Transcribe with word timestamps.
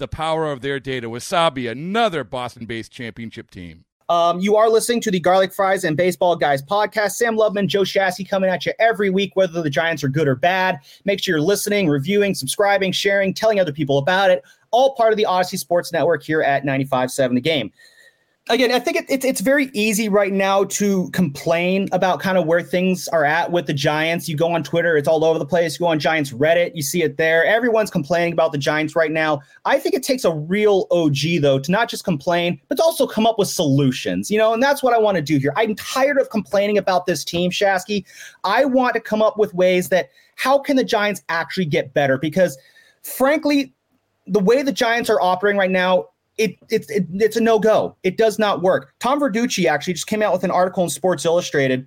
the 0.00 0.08
power 0.08 0.50
of 0.50 0.60
their 0.60 0.80
data. 0.80 1.08
Wasabi, 1.08 1.70
another 1.70 2.24
Boston 2.24 2.66
based 2.66 2.90
championship 2.90 3.50
team. 3.50 3.84
Um, 4.08 4.40
you 4.40 4.56
are 4.56 4.68
listening 4.68 5.00
to 5.02 5.10
the 5.12 5.20
Garlic 5.20 5.52
Fries 5.52 5.84
and 5.84 5.96
Baseball 5.96 6.34
Guys 6.34 6.60
podcast. 6.60 7.12
Sam 7.12 7.36
Lubman, 7.36 7.68
Joe 7.68 7.82
Shasky 7.82 8.28
coming 8.28 8.50
at 8.50 8.66
you 8.66 8.72
every 8.80 9.08
week, 9.08 9.36
whether 9.36 9.62
the 9.62 9.70
Giants 9.70 10.02
are 10.02 10.08
good 10.08 10.26
or 10.26 10.34
bad. 10.34 10.80
Make 11.04 11.22
sure 11.22 11.36
you're 11.36 11.46
listening, 11.46 11.88
reviewing, 11.88 12.34
subscribing, 12.34 12.90
sharing, 12.90 13.32
telling 13.32 13.60
other 13.60 13.72
people 13.72 13.98
about 13.98 14.32
it. 14.32 14.42
All 14.72 14.96
part 14.96 15.12
of 15.12 15.16
the 15.16 15.26
Audacy 15.28 15.58
Sports 15.58 15.92
Network 15.92 16.24
here 16.24 16.42
at 16.42 16.64
95.7 16.64 17.34
The 17.34 17.40
Game 17.40 17.70
again, 18.48 18.72
I 18.72 18.78
think 18.78 18.96
it, 18.96 19.04
it, 19.08 19.24
it's 19.24 19.40
very 19.40 19.70
easy 19.72 20.08
right 20.08 20.32
now 20.32 20.64
to 20.64 21.10
complain 21.10 21.88
about 21.92 22.20
kind 22.20 22.38
of 22.38 22.46
where 22.46 22.62
things 22.62 23.06
are 23.08 23.24
at 23.24 23.52
with 23.52 23.66
the 23.66 23.74
Giants. 23.74 24.28
You 24.28 24.36
go 24.36 24.52
on 24.52 24.62
Twitter, 24.62 24.96
it's 24.96 25.06
all 25.06 25.24
over 25.24 25.38
the 25.38 25.46
place. 25.46 25.74
You 25.74 25.84
go 25.84 25.90
on 25.90 25.98
Giants 25.98 26.32
Reddit, 26.32 26.74
you 26.74 26.82
see 26.82 27.02
it 27.02 27.16
there. 27.16 27.44
Everyone's 27.44 27.90
complaining 27.90 28.32
about 28.32 28.52
the 28.52 28.58
Giants 28.58 28.96
right 28.96 29.10
now. 29.10 29.40
I 29.64 29.78
think 29.78 29.94
it 29.94 30.02
takes 30.02 30.24
a 30.24 30.32
real 30.32 30.86
OG, 30.90 31.16
though, 31.42 31.58
to 31.58 31.70
not 31.70 31.88
just 31.88 32.04
complain, 32.04 32.60
but 32.68 32.76
to 32.76 32.82
also 32.82 33.06
come 33.06 33.26
up 33.26 33.38
with 33.38 33.48
solutions, 33.48 34.30
you 34.30 34.38
know, 34.38 34.52
and 34.52 34.62
that's 34.62 34.82
what 34.82 34.94
I 34.94 34.98
want 34.98 35.16
to 35.16 35.22
do 35.22 35.38
here. 35.38 35.52
I'm 35.56 35.74
tired 35.76 36.18
of 36.18 36.30
complaining 36.30 36.78
about 36.78 37.06
this 37.06 37.24
team, 37.24 37.50
Shasky. 37.50 38.04
I 38.44 38.64
want 38.64 38.94
to 38.94 39.00
come 39.00 39.22
up 39.22 39.38
with 39.38 39.54
ways 39.54 39.90
that 39.90 40.10
how 40.36 40.58
can 40.58 40.76
the 40.76 40.84
Giants 40.84 41.22
actually 41.28 41.66
get 41.66 41.94
better? 41.94 42.18
Because 42.18 42.58
frankly, 43.02 43.74
the 44.26 44.40
way 44.40 44.62
the 44.62 44.72
Giants 44.72 45.10
are 45.10 45.20
operating 45.20 45.58
right 45.58 45.70
now, 45.70 46.06
it, 46.38 46.56
it, 46.70 46.86
it, 46.88 47.06
it's 47.12 47.36
a 47.36 47.40
no 47.40 47.58
go. 47.58 47.96
It 48.02 48.16
does 48.16 48.38
not 48.38 48.62
work. 48.62 48.94
Tom 48.98 49.20
Verducci 49.20 49.66
actually 49.66 49.94
just 49.94 50.06
came 50.06 50.22
out 50.22 50.32
with 50.32 50.44
an 50.44 50.50
article 50.50 50.82
in 50.82 50.90
Sports 50.90 51.24
Illustrated 51.24 51.86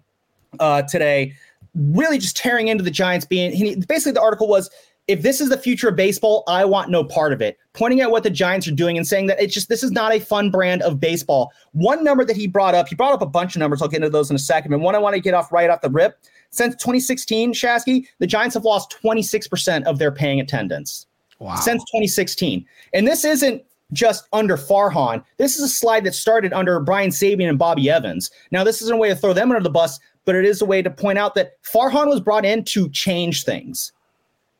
uh, 0.59 0.83
today, 0.83 1.33
really 1.75 2.17
just 2.17 2.37
tearing 2.37 2.67
into 2.67 2.83
the 2.83 2.91
Giants. 2.91 3.25
Being 3.25 3.51
he, 3.51 3.75
basically 3.75 4.11
the 4.11 4.21
article 4.21 4.47
was, 4.47 4.69
if 5.07 5.21
this 5.21 5.41
is 5.41 5.49
the 5.49 5.57
future 5.57 5.89
of 5.89 5.95
baseball, 5.95 6.43
I 6.47 6.63
want 6.65 6.89
no 6.89 7.03
part 7.03 7.33
of 7.33 7.41
it. 7.41 7.57
Pointing 7.73 8.01
out 8.01 8.11
what 8.11 8.23
the 8.23 8.29
Giants 8.29 8.67
are 8.67 8.71
doing 8.71 8.95
and 8.97 9.05
saying 9.05 9.27
that 9.27 9.41
it's 9.41 9.53
just 9.53 9.69
this 9.69 9.83
is 9.83 9.91
not 9.91 10.13
a 10.13 10.19
fun 10.19 10.49
brand 10.49 10.81
of 10.83 10.99
baseball. 10.99 11.51
One 11.73 12.03
number 12.03 12.23
that 12.23 12.37
he 12.37 12.47
brought 12.47 12.75
up, 12.75 12.87
he 12.87 12.95
brought 12.95 13.13
up 13.13 13.21
a 13.21 13.27
bunch 13.27 13.55
of 13.55 13.59
numbers. 13.59 13.81
I'll 13.81 13.87
get 13.87 13.97
into 13.97 14.09
those 14.09 14.29
in 14.29 14.35
a 14.35 14.39
second. 14.39 14.73
And 14.73 14.81
one 14.81 14.95
I 14.95 14.99
want 14.99 15.15
to 15.15 15.19
get 15.19 15.33
off 15.33 15.51
right 15.51 15.69
off 15.69 15.81
the 15.81 15.89
rip. 15.89 16.19
Since 16.51 16.75
2016, 16.75 17.53
Shasky, 17.53 18.05
the 18.19 18.27
Giants 18.27 18.53
have 18.53 18.63
lost 18.63 18.95
26% 19.03 19.83
of 19.85 19.97
their 19.97 20.11
paying 20.11 20.39
attendance. 20.39 21.07
Wow. 21.39 21.55
Since 21.55 21.83
2016. 21.85 22.65
And 22.93 23.07
this 23.07 23.25
isn't 23.25 23.63
just 23.93 24.27
under 24.33 24.57
Farhan. 24.57 25.23
This 25.37 25.55
is 25.55 25.61
a 25.61 25.69
slide 25.69 26.03
that 26.03 26.13
started 26.13 26.51
under 26.53 26.79
Brian 26.79 27.09
Sabean 27.09 27.47
and 27.47 27.57
Bobby 27.57 27.89
Evans. 27.89 28.29
Now, 28.51 28.63
this 28.63 28.81
isn't 28.81 28.93
a 28.93 28.97
way 28.97 29.09
to 29.09 29.15
throw 29.15 29.33
them 29.33 29.51
under 29.51 29.63
the 29.63 29.69
bus, 29.69 29.99
but 30.25 30.35
it 30.35 30.45
is 30.45 30.61
a 30.61 30.65
way 30.65 30.81
to 30.81 30.89
point 30.89 31.17
out 31.17 31.35
that 31.35 31.61
Farhan 31.63 32.07
was 32.07 32.19
brought 32.19 32.45
in 32.45 32.63
to 32.65 32.89
change 32.89 33.43
things. 33.43 33.91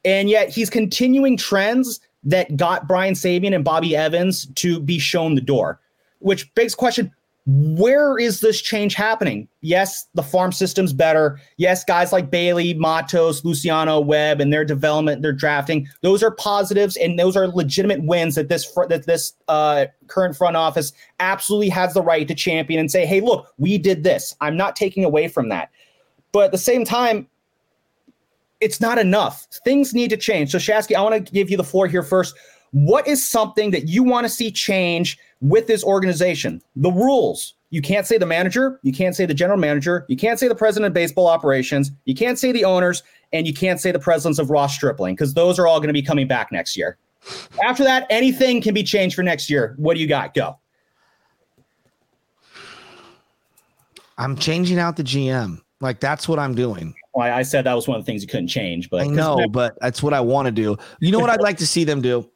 And 0.06 0.30
yet 0.30 0.50
he's 0.50 0.70
continuing 0.70 1.38
trends 1.38 2.00
that 2.24 2.56
got 2.56 2.88
Brian 2.88 3.14
Sabean 3.14 3.56
and 3.56 3.64
Bobby 3.64 3.96
Evans 3.96 4.48
to 4.56 4.80
be 4.80 5.00
shown 5.00 5.36
the 5.36 5.42
door, 5.42 5.80
which 6.20 6.54
begs 6.56 6.76
question 6.76 7.12
where 7.46 8.18
is 8.18 8.40
this 8.40 8.62
change 8.62 8.96
happening? 8.96 9.50
Yes, 9.60 10.08
the 10.14 10.24
farm 10.24 10.54
system's 10.54 10.94
better. 10.94 11.42
Yes, 11.58 11.84
guys 11.84 12.14
like 12.14 12.32
Bailey, 12.32 12.74
Matos, 12.74 13.44
Luciano 13.44 14.00
Webb, 14.00 14.40
and 14.40 14.54
their 14.54 14.64
development, 14.64 15.22
their 15.22 15.34
drafting, 15.34 15.88
those 16.02 16.24
are 16.24 16.32
positives 16.32 16.96
and 16.96 17.20
those 17.20 17.36
are 17.36 17.48
legitimate 17.50 18.02
wins 18.04 18.36
that 18.36 18.48
this 18.48 18.72
that 18.88 19.06
this 19.06 19.34
uh, 19.50 19.88
current 20.08 20.38
front 20.38 20.56
office 20.56 20.94
absolutely 21.20 21.70
has 21.70 21.94
the 21.94 22.02
right 22.02 22.28
to 22.30 22.36
champion 22.36 22.80
and 22.80 22.90
say, 22.90 23.06
"Hey, 23.06 23.20
look, 23.20 23.54
we 23.58 23.78
did 23.78 24.06
this." 24.06 24.34
I'm 24.40 24.56
not 24.56 24.78
taking 24.78 25.04
away 25.04 25.28
from 25.28 25.50
that, 25.50 25.70
but 26.32 26.46
at 26.46 26.52
the 26.54 26.58
same 26.58 26.86
time, 26.86 27.28
it's 28.62 28.80
not 28.80 28.98
enough. 28.98 29.48
Things 29.66 29.94
need 29.94 30.10
to 30.12 30.18
change. 30.18 30.52
So, 30.52 30.60
Shasky, 30.60 30.96
I 30.96 31.02
want 31.02 31.26
to 31.26 31.34
give 31.34 31.52
you 31.52 31.58
the 31.58 31.64
floor 31.66 31.88
here 31.88 32.04
first. 32.04 32.36
What 32.72 33.06
is 33.06 33.28
something 33.28 33.70
that 33.72 33.90
you 33.90 34.02
want 34.02 34.26
to 34.26 34.30
see 34.30 34.50
change 34.50 35.20
with 35.44 35.68
this 35.68 35.84
organization? 35.84 36.62
The 36.76 36.92
rules. 36.92 37.54
You 37.70 37.82
can't 37.82 38.08
say 38.08 38.18
the 38.18 38.26
manager, 38.26 38.80
you 38.84 38.94
can't 38.94 39.16
say 39.16 39.26
the 39.26 39.34
general 39.34 39.58
manager, 39.58 40.06
you 40.08 40.16
can't 40.16 40.40
say 40.40 40.48
the 40.48 40.56
president 40.56 40.88
of 40.88 40.94
baseball 40.94 41.28
operations, 41.28 41.92
you 42.06 42.14
can't 42.14 42.38
say 42.38 42.52
the 42.52 42.64
owners, 42.64 43.02
and 43.34 43.48
you 43.48 43.54
can't 43.54 43.80
say 43.82 43.92
the 43.92 44.00
presidents 44.00 44.38
of 44.40 44.52
Ross 44.52 44.76
Stripling 44.76 45.16
because 45.16 45.34
those 45.34 45.58
are 45.58 45.68
all 45.68 45.80
going 45.80 45.88
to 45.88 45.94
be 45.94 46.02
coming 46.04 46.28
back 46.28 46.52
next 46.52 46.78
year. 46.78 46.98
After 47.64 47.84
that, 47.84 48.06
anything 48.10 48.62
can 48.62 48.74
be 48.74 48.84
changed 48.84 49.16
for 49.16 49.24
next 49.24 49.50
year. 49.50 49.74
What 49.78 49.96
do 49.96 50.02
you 50.02 50.08
got? 50.08 50.34
Go. 50.34 50.60
I'm 54.18 54.36
changing 54.38 54.78
out 54.78 54.96
the 54.96 55.04
GM. 55.04 55.60
Like 55.82 56.00
that's 56.00 56.30
what 56.30 56.40
I'm 56.40 56.54
doing. 56.54 56.94
Well, 57.14 57.32
I 57.32 57.42
said 57.42 57.66
that 57.66 57.74
was 57.74 57.88
one 57.88 58.00
of 58.00 58.06
the 58.06 58.10
things 58.10 58.22
you 58.22 58.28
couldn't 58.28 58.48
change, 58.48 58.90
but 58.90 59.02
I 59.02 59.08
know, 59.08 59.48
but 59.52 59.78
that's 59.82 60.02
what 60.02 60.14
I 60.14 60.22
want 60.22 60.46
to 60.46 60.52
do. 60.52 60.78
You 61.00 61.12
know 61.12 61.20
what 61.20 61.30
I'd 61.30 61.42
like 61.42 61.58
to 61.58 61.68
see 61.68 61.84
them 61.84 62.02
do? 62.02 62.30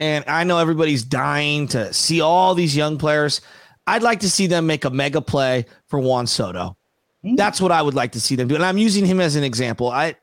And 0.00 0.24
I 0.28 0.44
know 0.44 0.58
everybody's 0.58 1.02
dying 1.02 1.66
to 1.68 1.92
see 1.92 2.20
all 2.20 2.54
these 2.54 2.76
young 2.76 2.98
players. 2.98 3.40
I'd 3.86 4.02
like 4.02 4.20
to 4.20 4.30
see 4.30 4.46
them 4.46 4.66
make 4.66 4.84
a 4.84 4.90
mega 4.90 5.20
play 5.20 5.66
for 5.86 5.98
Juan 5.98 6.26
Soto. 6.26 6.76
Mm. 7.24 7.36
That's 7.36 7.60
what 7.60 7.72
I 7.72 7.82
would 7.82 7.94
like 7.94 8.12
to 8.12 8.20
see 8.20 8.36
them 8.36 8.48
do. 8.48 8.54
And 8.54 8.64
I'm 8.64 8.78
using 8.78 9.04
him 9.04 9.20
as 9.20 9.34
an 9.34 9.44
example. 9.44 9.90
I 9.90 10.14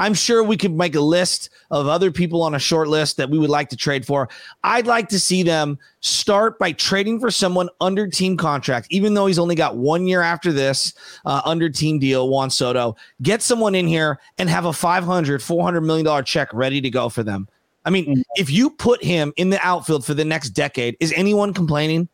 I'm 0.00 0.14
sure 0.14 0.42
we 0.42 0.56
could 0.56 0.74
make 0.74 0.94
a 0.96 1.00
list 1.00 1.50
of 1.70 1.86
other 1.86 2.10
people 2.10 2.42
on 2.42 2.54
a 2.54 2.58
short 2.58 2.88
list 2.88 3.16
that 3.16 3.30
we 3.30 3.38
would 3.38 3.50
like 3.50 3.68
to 3.68 3.76
trade 3.76 4.04
for. 4.04 4.28
I'd 4.64 4.86
like 4.86 5.08
to 5.10 5.20
see 5.20 5.42
them 5.42 5.78
start 6.00 6.58
by 6.58 6.72
trading 6.72 7.20
for 7.20 7.30
someone 7.30 7.68
under 7.80 8.08
team 8.08 8.36
contract, 8.36 8.88
even 8.90 9.14
though 9.14 9.26
he's 9.26 9.38
only 9.38 9.54
got 9.54 9.76
one 9.76 10.06
year 10.06 10.20
after 10.20 10.52
this 10.52 10.94
uh, 11.24 11.42
under 11.44 11.70
team 11.70 12.00
deal, 12.00 12.28
Juan 12.28 12.50
Soto. 12.50 12.96
Get 13.22 13.40
someone 13.40 13.74
in 13.74 13.86
here 13.86 14.18
and 14.38 14.50
have 14.50 14.64
a 14.64 14.72
500, 14.72 15.42
400 15.42 15.80
million 15.80 16.04
dollar 16.04 16.22
check 16.22 16.52
ready 16.52 16.80
to 16.80 16.90
go 16.90 17.08
for 17.08 17.22
them. 17.22 17.48
I 17.84 17.90
mean, 17.90 18.04
mm-hmm. 18.06 18.20
if 18.36 18.50
you 18.50 18.70
put 18.70 19.02
him 19.02 19.32
in 19.36 19.50
the 19.50 19.58
outfield 19.66 20.04
for 20.04 20.14
the 20.14 20.24
next 20.24 20.50
decade, 20.50 20.96
is 21.00 21.12
anyone 21.12 21.52
complaining? 21.52 22.08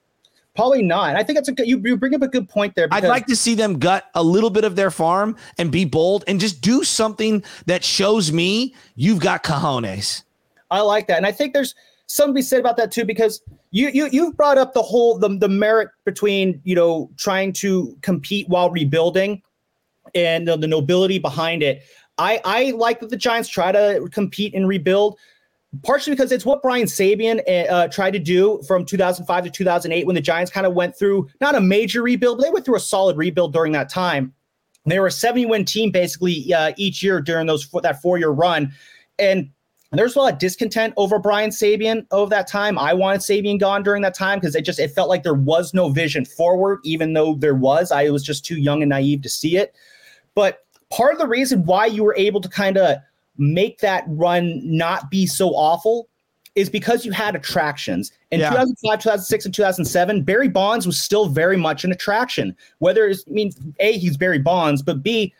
Probably 0.56 0.82
not. 0.82 1.14
I 1.14 1.22
think 1.22 1.36
that's 1.36 1.48
a 1.48 1.52
good, 1.52 1.68
you, 1.68 1.80
you 1.84 1.96
bring 1.96 2.14
up 2.14 2.22
a 2.22 2.28
good 2.28 2.48
point 2.48 2.74
there. 2.74 2.88
I'd 2.90 3.04
like 3.04 3.26
to 3.26 3.36
see 3.36 3.54
them 3.54 3.78
gut 3.78 4.06
a 4.14 4.22
little 4.22 4.50
bit 4.50 4.64
of 4.64 4.74
their 4.74 4.90
farm 4.90 5.36
and 5.58 5.70
be 5.70 5.84
bold 5.84 6.24
and 6.26 6.40
just 6.40 6.60
do 6.60 6.82
something 6.82 7.44
that 7.66 7.84
shows 7.84 8.32
me 8.32 8.74
you've 8.96 9.20
got 9.20 9.44
cojones. 9.44 10.24
I 10.70 10.80
like 10.80 11.06
that. 11.06 11.18
And 11.18 11.26
I 11.26 11.32
think 11.32 11.54
there's 11.54 11.74
something 12.08 12.34
to 12.34 12.38
be 12.38 12.42
said 12.42 12.58
about 12.58 12.76
that 12.78 12.90
too, 12.90 13.04
because 13.04 13.40
you 13.70 13.88
you 13.90 14.08
you've 14.10 14.36
brought 14.36 14.58
up 14.58 14.74
the 14.74 14.82
whole 14.82 15.16
the, 15.16 15.28
the 15.28 15.48
merit 15.48 15.88
between, 16.04 16.60
you 16.64 16.74
know, 16.74 17.08
trying 17.16 17.52
to 17.54 17.96
compete 18.02 18.48
while 18.48 18.70
rebuilding 18.70 19.42
and 20.16 20.48
the, 20.48 20.56
the 20.56 20.66
nobility 20.66 21.20
behind 21.20 21.62
it. 21.62 21.84
I, 22.18 22.40
I 22.44 22.70
like 22.72 22.98
that 23.00 23.10
the 23.10 23.16
Giants 23.16 23.48
try 23.48 23.70
to 23.70 24.08
compete 24.10 24.52
and 24.52 24.66
rebuild 24.66 25.16
partially 25.84 26.14
because 26.14 26.32
it's 26.32 26.44
what 26.44 26.62
Brian 26.62 26.86
Sabean 26.86 27.40
uh, 27.48 27.72
uh 27.72 27.88
tried 27.88 28.12
to 28.12 28.18
do 28.18 28.60
from 28.66 28.84
2005 28.84 29.44
to 29.44 29.50
2008 29.50 30.06
when 30.06 30.14
the 30.14 30.20
Giants 30.20 30.50
kind 30.50 30.66
of 30.66 30.74
went 30.74 30.96
through 30.96 31.28
not 31.40 31.54
a 31.54 31.60
major 31.60 32.02
rebuild, 32.02 32.38
but 32.38 32.44
they 32.44 32.50
went 32.50 32.64
through 32.64 32.76
a 32.76 32.80
solid 32.80 33.16
rebuild 33.16 33.52
during 33.52 33.72
that 33.72 33.88
time. 33.88 34.32
They 34.86 34.98
were 34.98 35.08
a 35.08 35.12
70 35.12 35.46
win 35.46 35.64
team 35.64 35.90
basically 35.90 36.52
uh, 36.52 36.72
each 36.76 37.02
year 37.02 37.20
during 37.20 37.46
those 37.46 37.68
that 37.82 38.00
four 38.02 38.18
year 38.18 38.30
run. 38.30 38.72
And 39.18 39.50
there's 39.92 40.14
a 40.14 40.20
lot 40.20 40.32
of 40.32 40.38
discontent 40.38 40.94
over 40.96 41.18
Brian 41.18 41.50
Sabean 41.50 42.06
over 42.12 42.30
that 42.30 42.46
time. 42.46 42.78
I 42.78 42.94
wanted 42.94 43.20
Sabean 43.20 43.58
gone 43.58 43.82
during 43.82 44.02
that 44.02 44.14
time 44.14 44.38
because 44.38 44.54
it 44.54 44.64
just 44.64 44.78
it 44.78 44.92
felt 44.92 45.08
like 45.08 45.24
there 45.24 45.34
was 45.34 45.74
no 45.74 45.88
vision 45.88 46.24
forward, 46.24 46.78
even 46.84 47.12
though 47.12 47.34
there 47.34 47.56
was. 47.56 47.90
I 47.90 48.08
was 48.10 48.22
just 48.22 48.44
too 48.44 48.56
young 48.56 48.82
and 48.82 48.90
naive 48.90 49.22
to 49.22 49.28
see 49.28 49.56
it. 49.56 49.74
But 50.34 50.64
part 50.90 51.12
of 51.12 51.18
the 51.18 51.26
reason 51.26 51.64
why 51.64 51.86
you 51.86 52.04
were 52.04 52.14
able 52.16 52.40
to 52.40 52.48
kind 52.48 52.78
of 52.78 52.98
make 53.40 53.80
that 53.80 54.04
run 54.06 54.60
not 54.64 55.10
be 55.10 55.26
so 55.26 55.50
awful 55.50 56.08
is 56.54 56.68
because 56.68 57.04
you 57.04 57.12
had 57.12 57.34
attractions. 57.34 58.12
In 58.30 58.40
yeah. 58.40 58.50
2005, 58.50 59.00
2006, 59.00 59.44
and 59.46 59.54
2007, 59.54 60.22
Barry 60.22 60.48
Bonds 60.48 60.86
was 60.86 61.00
still 61.00 61.26
very 61.26 61.56
much 61.56 61.84
an 61.84 61.92
attraction. 61.92 62.56
Whether 62.78 63.06
it's, 63.06 63.24
I 63.28 63.30
mean, 63.30 63.52
A, 63.78 63.98
he's 63.98 64.16
Barry 64.16 64.38
Bonds, 64.38 64.82
but 64.82 65.02
B, 65.02 65.32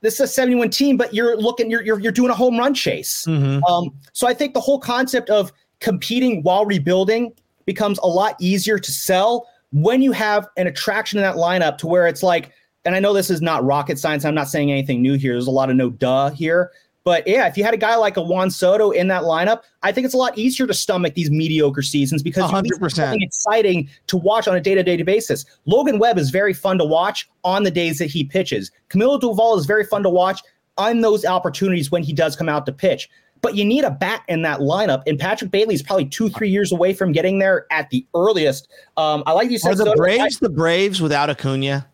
this 0.00 0.14
is 0.14 0.20
a 0.20 0.26
71 0.26 0.70
team, 0.70 0.96
but 0.96 1.12
you're 1.12 1.36
looking, 1.36 1.70
you're, 1.70 1.82
you're, 1.82 1.98
you're 1.98 2.12
doing 2.12 2.30
a 2.30 2.34
home 2.34 2.58
run 2.58 2.74
chase. 2.74 3.24
Mm-hmm. 3.26 3.64
Um, 3.64 3.94
so 4.12 4.26
I 4.26 4.34
think 4.34 4.54
the 4.54 4.60
whole 4.60 4.78
concept 4.78 5.28
of 5.30 5.52
competing 5.80 6.42
while 6.42 6.64
rebuilding 6.64 7.32
becomes 7.66 7.98
a 7.98 8.06
lot 8.06 8.36
easier 8.38 8.78
to 8.78 8.92
sell 8.92 9.48
when 9.72 10.02
you 10.02 10.12
have 10.12 10.46
an 10.56 10.66
attraction 10.66 11.18
in 11.18 11.22
that 11.22 11.36
lineup 11.36 11.78
to 11.78 11.86
where 11.86 12.06
it's 12.06 12.22
like, 12.22 12.52
and 12.84 12.94
I 12.94 13.00
know 13.00 13.12
this 13.12 13.30
is 13.30 13.40
not 13.40 13.64
rocket 13.64 13.98
science. 13.98 14.24
I'm 14.24 14.34
not 14.34 14.48
saying 14.48 14.70
anything 14.70 15.02
new 15.02 15.14
here. 15.14 15.32
There's 15.32 15.46
a 15.46 15.50
lot 15.50 15.70
of 15.70 15.76
no 15.76 15.90
duh 15.90 16.30
here, 16.30 16.70
but 17.04 17.26
yeah, 17.26 17.46
if 17.46 17.58
you 17.58 17.64
had 17.64 17.74
a 17.74 17.78
guy 17.78 17.96
like 17.96 18.16
a 18.16 18.22
Juan 18.22 18.50
Soto 18.50 18.90
in 18.90 19.08
that 19.08 19.22
lineup, 19.22 19.62
I 19.82 19.92
think 19.92 20.06
it's 20.06 20.14
a 20.14 20.18
lot 20.18 20.36
easier 20.38 20.66
to 20.66 20.72
stomach 20.72 21.14
these 21.14 21.30
mediocre 21.30 21.82
seasons 21.82 22.22
because 22.22 22.50
100%. 22.50 22.92
something 22.92 23.20
exciting 23.20 23.90
to 24.06 24.16
watch 24.16 24.48
on 24.48 24.56
a 24.56 24.60
day-to-day 24.60 25.02
basis. 25.02 25.44
Logan 25.66 25.98
Webb 25.98 26.18
is 26.18 26.30
very 26.30 26.54
fun 26.54 26.78
to 26.78 26.84
watch 26.84 27.28
on 27.44 27.62
the 27.62 27.70
days 27.70 27.98
that 27.98 28.06
he 28.06 28.24
pitches. 28.24 28.70
Camilo 28.88 29.20
Doval 29.20 29.58
is 29.58 29.66
very 29.66 29.84
fun 29.84 30.02
to 30.02 30.10
watch 30.10 30.40
on 30.78 31.02
those 31.02 31.26
opportunities 31.26 31.90
when 31.90 32.02
he 32.02 32.14
does 32.14 32.36
come 32.36 32.48
out 32.48 32.64
to 32.66 32.72
pitch. 32.72 33.10
But 33.42 33.54
you 33.54 33.66
need 33.66 33.84
a 33.84 33.90
bat 33.90 34.22
in 34.28 34.40
that 34.40 34.60
lineup, 34.60 35.02
and 35.06 35.18
Patrick 35.18 35.50
Bailey 35.50 35.74
is 35.74 35.82
probably 35.82 36.06
two, 36.06 36.30
three 36.30 36.48
years 36.48 36.72
away 36.72 36.94
from 36.94 37.12
getting 37.12 37.38
there 37.38 37.66
at 37.70 37.90
the 37.90 38.06
earliest. 38.14 38.68
Um, 38.96 39.22
I 39.26 39.32
like 39.32 39.50
you 39.50 39.58
said. 39.58 39.72
Are 39.72 39.76
the 39.76 39.84
Soto, 39.84 39.96
Braves 39.96 40.38
I, 40.42 40.46
the 40.46 40.48
Braves 40.48 41.02
without 41.02 41.28
Acuna? 41.28 41.86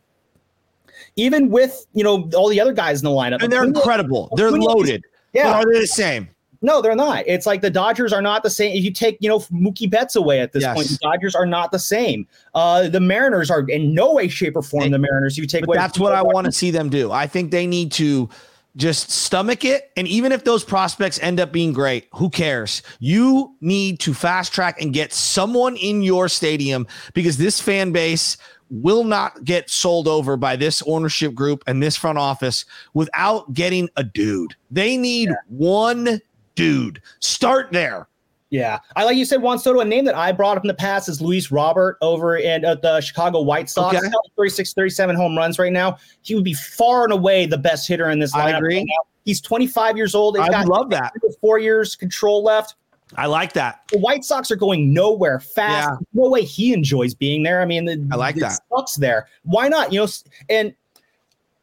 Even 1.16 1.50
with 1.50 1.86
you 1.92 2.04
know 2.04 2.28
all 2.34 2.48
the 2.48 2.60
other 2.60 2.72
guys 2.72 3.00
in 3.00 3.04
the 3.04 3.10
lineup. 3.10 3.42
And 3.42 3.52
they're 3.52 3.64
incredible. 3.64 4.32
They're 4.36 4.50
loaded. 4.50 5.04
Yeah, 5.32 5.52
but 5.52 5.66
are 5.66 5.72
they 5.72 5.80
the 5.80 5.86
same? 5.86 6.28
No, 6.62 6.82
they're 6.82 6.94
not. 6.94 7.24
It's 7.26 7.46
like 7.46 7.62
the 7.62 7.70
Dodgers 7.70 8.12
are 8.12 8.20
not 8.20 8.42
the 8.42 8.50
same. 8.50 8.76
If 8.76 8.84
you 8.84 8.92
take, 8.92 9.16
you 9.20 9.28
know, 9.30 9.38
Mookie 9.38 9.90
Betts 9.90 10.14
away 10.14 10.40
at 10.40 10.52
this 10.52 10.62
yes. 10.62 10.74
point, 10.74 10.88
the 10.88 10.98
Dodgers 11.00 11.34
are 11.34 11.46
not 11.46 11.72
the 11.72 11.78
same. 11.78 12.26
Uh, 12.54 12.88
the 12.88 13.00
Mariners 13.00 13.50
are 13.50 13.64
in 13.68 13.94
no 13.94 14.12
way, 14.12 14.28
shape, 14.28 14.56
or 14.56 14.62
form 14.62 14.84
they, 14.84 14.90
the 14.90 14.98
Mariners. 14.98 15.38
You 15.38 15.46
take 15.46 15.66
away, 15.66 15.78
that's 15.78 15.98
what 15.98 16.12
I 16.12 16.22
want 16.22 16.44
to 16.44 16.52
see 16.52 16.70
them 16.70 16.90
do. 16.90 17.12
I 17.12 17.26
think 17.26 17.50
they 17.50 17.66
need 17.66 17.92
to 17.92 18.28
just 18.76 19.10
stomach 19.10 19.64
it. 19.64 19.90
And 19.96 20.06
even 20.06 20.32
if 20.32 20.44
those 20.44 20.62
prospects 20.62 21.18
end 21.20 21.40
up 21.40 21.50
being 21.50 21.72
great, 21.72 22.08
who 22.14 22.28
cares? 22.28 22.82
You 22.98 23.54
need 23.62 23.98
to 24.00 24.12
fast 24.12 24.52
track 24.52 24.80
and 24.82 24.92
get 24.92 25.14
someone 25.14 25.76
in 25.76 26.02
your 26.02 26.28
stadium 26.28 26.86
because 27.14 27.38
this 27.38 27.58
fan 27.58 27.92
base 27.92 28.36
will 28.70 29.04
not 29.04 29.44
get 29.44 29.68
sold 29.68 30.08
over 30.08 30.36
by 30.36 30.56
this 30.56 30.82
ownership 30.86 31.34
group 31.34 31.62
and 31.66 31.82
this 31.82 31.96
front 31.96 32.18
office 32.18 32.64
without 32.94 33.52
getting 33.52 33.88
a 33.96 34.04
dude. 34.04 34.54
They 34.70 34.96
need 34.96 35.28
yeah. 35.28 35.34
one 35.48 36.20
dude. 36.54 37.02
Start 37.18 37.72
there. 37.72 38.06
Yeah. 38.50 38.80
I 38.96 39.04
like 39.04 39.16
you 39.16 39.24
said, 39.24 39.42
Juan 39.42 39.58
Soto, 39.58 39.80
a 39.80 39.84
name 39.84 40.04
that 40.06 40.16
I 40.16 40.32
brought 40.32 40.56
up 40.56 40.64
in 40.64 40.68
the 40.68 40.74
past 40.74 41.08
is 41.08 41.20
Luis 41.20 41.52
Robert 41.52 41.98
over 42.00 42.36
in 42.36 42.64
uh, 42.64 42.74
the 42.74 43.00
Chicago 43.00 43.40
White 43.40 43.70
Sox. 43.70 43.96
Okay. 43.96 44.08
36, 44.36 44.74
37 44.74 45.14
home 45.14 45.36
runs 45.36 45.58
right 45.58 45.72
now. 45.72 45.98
He 46.22 46.34
would 46.34 46.44
be 46.44 46.54
far 46.54 47.04
and 47.04 47.12
away 47.12 47.46
the 47.46 47.58
best 47.58 47.86
hitter 47.86 48.10
in 48.10 48.18
this 48.18 48.34
lineup. 48.34 48.54
I 48.54 48.58
agree. 48.58 48.78
Right 48.78 48.86
He's 49.24 49.40
25 49.40 49.96
years 49.96 50.14
old. 50.14 50.36
He's 50.36 50.48
I 50.48 50.64
love 50.64 50.90
that. 50.90 51.12
Four 51.40 51.58
years 51.58 51.94
control 51.94 52.42
left. 52.42 52.74
I 53.16 53.26
like 53.26 53.52
that. 53.54 53.82
The 53.90 53.98
White 53.98 54.24
Sox 54.24 54.50
are 54.50 54.56
going 54.56 54.92
nowhere 54.92 55.40
fast. 55.40 55.88
Yeah. 55.90 56.22
No 56.22 56.30
way 56.30 56.42
he 56.42 56.72
enjoys 56.72 57.14
being 57.14 57.42
there. 57.42 57.60
I 57.60 57.64
mean, 57.64 57.84
the, 57.84 58.08
I 58.12 58.16
like 58.16 58.36
that. 58.36 58.60
Sucks 58.70 58.94
there. 58.94 59.28
Why 59.42 59.68
not? 59.68 59.92
You 59.92 60.00
know, 60.00 60.08
and 60.48 60.74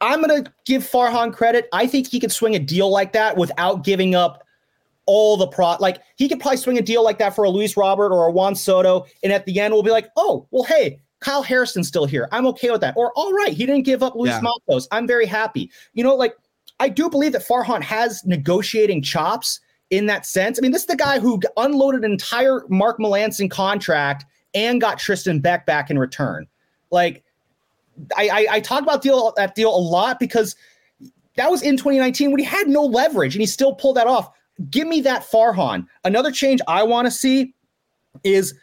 I'm 0.00 0.20
gonna 0.20 0.44
give 0.64 0.82
Farhan 0.82 1.32
credit. 1.32 1.68
I 1.72 1.86
think 1.86 2.06
he 2.06 2.20
could 2.20 2.32
swing 2.32 2.54
a 2.54 2.58
deal 2.58 2.90
like 2.90 3.12
that 3.12 3.36
without 3.36 3.84
giving 3.84 4.14
up 4.14 4.44
all 5.06 5.36
the 5.36 5.46
pro. 5.46 5.76
Like 5.80 6.02
he 6.16 6.28
could 6.28 6.40
probably 6.40 6.58
swing 6.58 6.78
a 6.78 6.82
deal 6.82 7.02
like 7.02 7.18
that 7.18 7.34
for 7.34 7.44
a 7.44 7.50
Luis 7.50 7.76
Robert 7.76 8.12
or 8.12 8.28
a 8.28 8.30
Juan 8.30 8.54
Soto, 8.54 9.06
and 9.22 9.32
at 9.32 9.44
the 9.46 9.58
end 9.58 9.74
we'll 9.74 9.82
be 9.82 9.90
like, 9.90 10.08
oh, 10.16 10.46
well, 10.50 10.64
hey, 10.64 11.00
Kyle 11.20 11.42
Harrison's 11.42 11.88
still 11.88 12.04
here. 12.04 12.28
I'm 12.30 12.46
okay 12.48 12.70
with 12.70 12.80
that. 12.82 12.94
Or 12.96 13.12
all 13.16 13.32
right, 13.32 13.52
he 13.52 13.66
didn't 13.66 13.84
give 13.84 14.02
up 14.02 14.14
Luis 14.14 14.30
yeah. 14.30 14.40
Matos. 14.40 14.86
I'm 14.92 15.06
very 15.06 15.26
happy. 15.26 15.70
You 15.94 16.04
know, 16.04 16.14
like 16.14 16.36
I 16.78 16.88
do 16.88 17.10
believe 17.10 17.32
that 17.32 17.46
Farhan 17.46 17.82
has 17.82 18.24
negotiating 18.24 19.02
chops 19.02 19.60
in 19.90 20.06
that 20.06 20.26
sense. 20.26 20.58
I 20.58 20.62
mean, 20.62 20.72
this 20.72 20.82
is 20.82 20.86
the 20.86 20.96
guy 20.96 21.18
who 21.18 21.40
unloaded 21.56 22.04
an 22.04 22.12
entire 22.12 22.64
Mark 22.68 22.98
Melancon 22.98 23.50
contract 23.50 24.24
and 24.54 24.80
got 24.80 24.98
Tristan 24.98 25.40
Beck 25.40 25.66
back 25.66 25.90
in 25.90 25.98
return. 25.98 26.46
Like, 26.90 27.24
I, 28.16 28.28
I, 28.28 28.46
I 28.52 28.60
talk 28.60 28.82
about 28.82 29.02
deal 29.02 29.32
that 29.36 29.54
deal 29.54 29.74
a 29.74 29.76
lot 29.76 30.20
because 30.20 30.54
that 31.36 31.50
was 31.50 31.62
in 31.62 31.76
2019 31.76 32.30
when 32.30 32.38
he 32.38 32.44
had 32.44 32.68
no 32.68 32.84
leverage 32.84 33.34
and 33.34 33.40
he 33.40 33.46
still 33.46 33.74
pulled 33.74 33.96
that 33.96 34.06
off. 34.06 34.30
Give 34.70 34.88
me 34.88 35.00
that 35.02 35.22
Farhan. 35.22 35.86
Another 36.04 36.32
change 36.32 36.60
I 36.66 36.82
want 36.82 37.06
to 37.06 37.10
see 37.10 37.54
is 38.24 38.54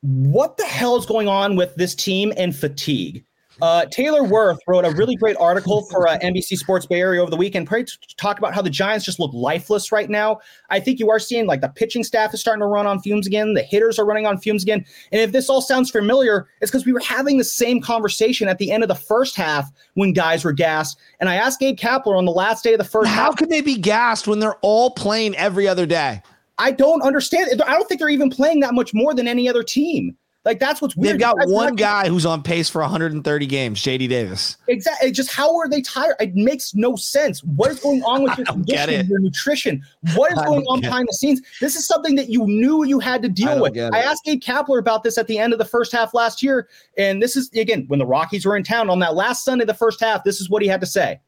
what 0.00 0.56
the 0.56 0.64
hell 0.64 0.96
is 0.96 1.06
going 1.06 1.28
on 1.28 1.56
with 1.56 1.74
this 1.76 1.94
team 1.94 2.32
and 2.36 2.54
fatigue? 2.54 3.24
Uh, 3.62 3.86
Taylor 3.86 4.24
Wirth 4.24 4.58
wrote 4.66 4.84
a 4.84 4.90
really 4.90 5.16
great 5.16 5.36
article 5.38 5.82
for 5.90 6.08
uh, 6.08 6.18
NBC 6.18 6.56
Sports 6.56 6.86
Bay 6.86 7.00
Area 7.00 7.20
over 7.20 7.30
the 7.30 7.36
weekend, 7.36 7.66
probably 7.66 7.84
to 7.84 8.16
talk 8.16 8.38
about 8.38 8.54
how 8.54 8.62
the 8.62 8.70
Giants 8.70 9.04
just 9.04 9.20
look 9.20 9.32
lifeless 9.32 9.92
right 9.92 10.10
now. 10.10 10.40
I 10.70 10.80
think 10.80 10.98
you 10.98 11.10
are 11.10 11.18
seeing 11.18 11.46
like 11.46 11.60
the 11.60 11.68
pitching 11.68 12.04
staff 12.04 12.34
is 12.34 12.40
starting 12.40 12.60
to 12.60 12.66
run 12.66 12.86
on 12.86 13.00
fumes 13.00 13.26
again, 13.26 13.54
the 13.54 13.62
hitters 13.62 13.98
are 13.98 14.04
running 14.04 14.26
on 14.26 14.38
fumes 14.38 14.62
again. 14.62 14.84
And 15.12 15.20
if 15.20 15.32
this 15.32 15.48
all 15.48 15.60
sounds 15.60 15.90
familiar, 15.90 16.48
it's 16.60 16.70
because 16.70 16.86
we 16.86 16.92
were 16.92 17.00
having 17.00 17.38
the 17.38 17.44
same 17.44 17.80
conversation 17.80 18.48
at 18.48 18.58
the 18.58 18.70
end 18.70 18.82
of 18.82 18.88
the 18.88 18.94
first 18.94 19.36
half 19.36 19.70
when 19.94 20.12
guys 20.12 20.44
were 20.44 20.52
gassed. 20.52 20.98
And 21.20 21.28
I 21.28 21.36
asked 21.36 21.60
Gabe 21.60 21.78
Kapler 21.78 22.18
on 22.18 22.24
the 22.24 22.32
last 22.32 22.64
day 22.64 22.74
of 22.74 22.78
the 22.78 22.84
first 22.84 23.08
how 23.08 23.14
half. 23.14 23.24
How 23.24 23.32
can 23.32 23.48
they 23.48 23.60
be 23.60 23.76
gassed 23.76 24.26
when 24.26 24.38
they're 24.38 24.58
all 24.62 24.90
playing 24.90 25.36
every 25.36 25.68
other 25.68 25.86
day? 25.86 26.22
I 26.58 26.70
don't 26.70 27.02
understand. 27.02 27.62
I 27.66 27.72
don't 27.72 27.88
think 27.88 28.00
they're 28.00 28.08
even 28.08 28.30
playing 28.30 28.60
that 28.60 28.74
much 28.74 28.94
more 28.94 29.14
than 29.14 29.26
any 29.26 29.48
other 29.48 29.62
team. 29.62 30.16
Like 30.44 30.58
that's 30.58 30.82
what's 30.82 30.94
weird. 30.94 31.14
They've 31.14 31.20
got 31.20 31.36
one 31.46 31.74
guy 31.74 32.08
who's 32.08 32.26
on 32.26 32.42
pace 32.42 32.68
for 32.68 32.82
130 32.82 33.46
games, 33.46 33.80
JD 33.82 34.08
Davis. 34.08 34.58
Exactly. 34.68 35.10
Just 35.10 35.30
how 35.30 35.56
are 35.56 35.68
they 35.68 35.80
tired? 35.80 36.16
It 36.20 36.34
makes 36.34 36.74
no 36.74 36.96
sense. 36.96 37.42
What 37.44 37.70
is 37.70 37.80
going 37.80 38.02
on 38.02 38.24
with 38.24 38.36
your 38.38 38.46
condition, 38.46 39.06
your 39.06 39.20
nutrition? 39.20 39.82
What 40.14 40.32
is 40.32 40.38
going 40.42 40.64
on 40.66 40.82
behind 40.82 41.04
it. 41.04 41.12
the 41.12 41.14
scenes? 41.14 41.40
This 41.60 41.76
is 41.76 41.86
something 41.86 42.14
that 42.16 42.28
you 42.28 42.46
knew 42.46 42.84
you 42.84 43.00
had 43.00 43.22
to 43.22 43.28
deal 43.28 43.48
I 43.48 43.60
with. 43.60 43.78
I 43.78 44.00
asked 44.00 44.24
Gabe 44.24 44.40
Kapler 44.40 44.78
about 44.78 45.02
this 45.02 45.16
at 45.16 45.26
the 45.28 45.38
end 45.38 45.54
of 45.54 45.58
the 45.58 45.64
first 45.64 45.92
half 45.92 46.12
last 46.12 46.42
year, 46.42 46.68
and 46.98 47.22
this 47.22 47.36
is 47.36 47.50
again 47.52 47.84
when 47.88 47.98
the 47.98 48.06
Rockies 48.06 48.44
were 48.44 48.56
in 48.56 48.64
town 48.64 48.90
on 48.90 48.98
that 48.98 49.14
last 49.14 49.44
Sunday, 49.44 49.64
the 49.64 49.72
first 49.72 50.00
half. 50.00 50.24
This 50.24 50.40
is 50.40 50.50
what 50.50 50.62
he 50.62 50.68
had 50.68 50.80
to 50.80 50.86
say. 50.86 51.20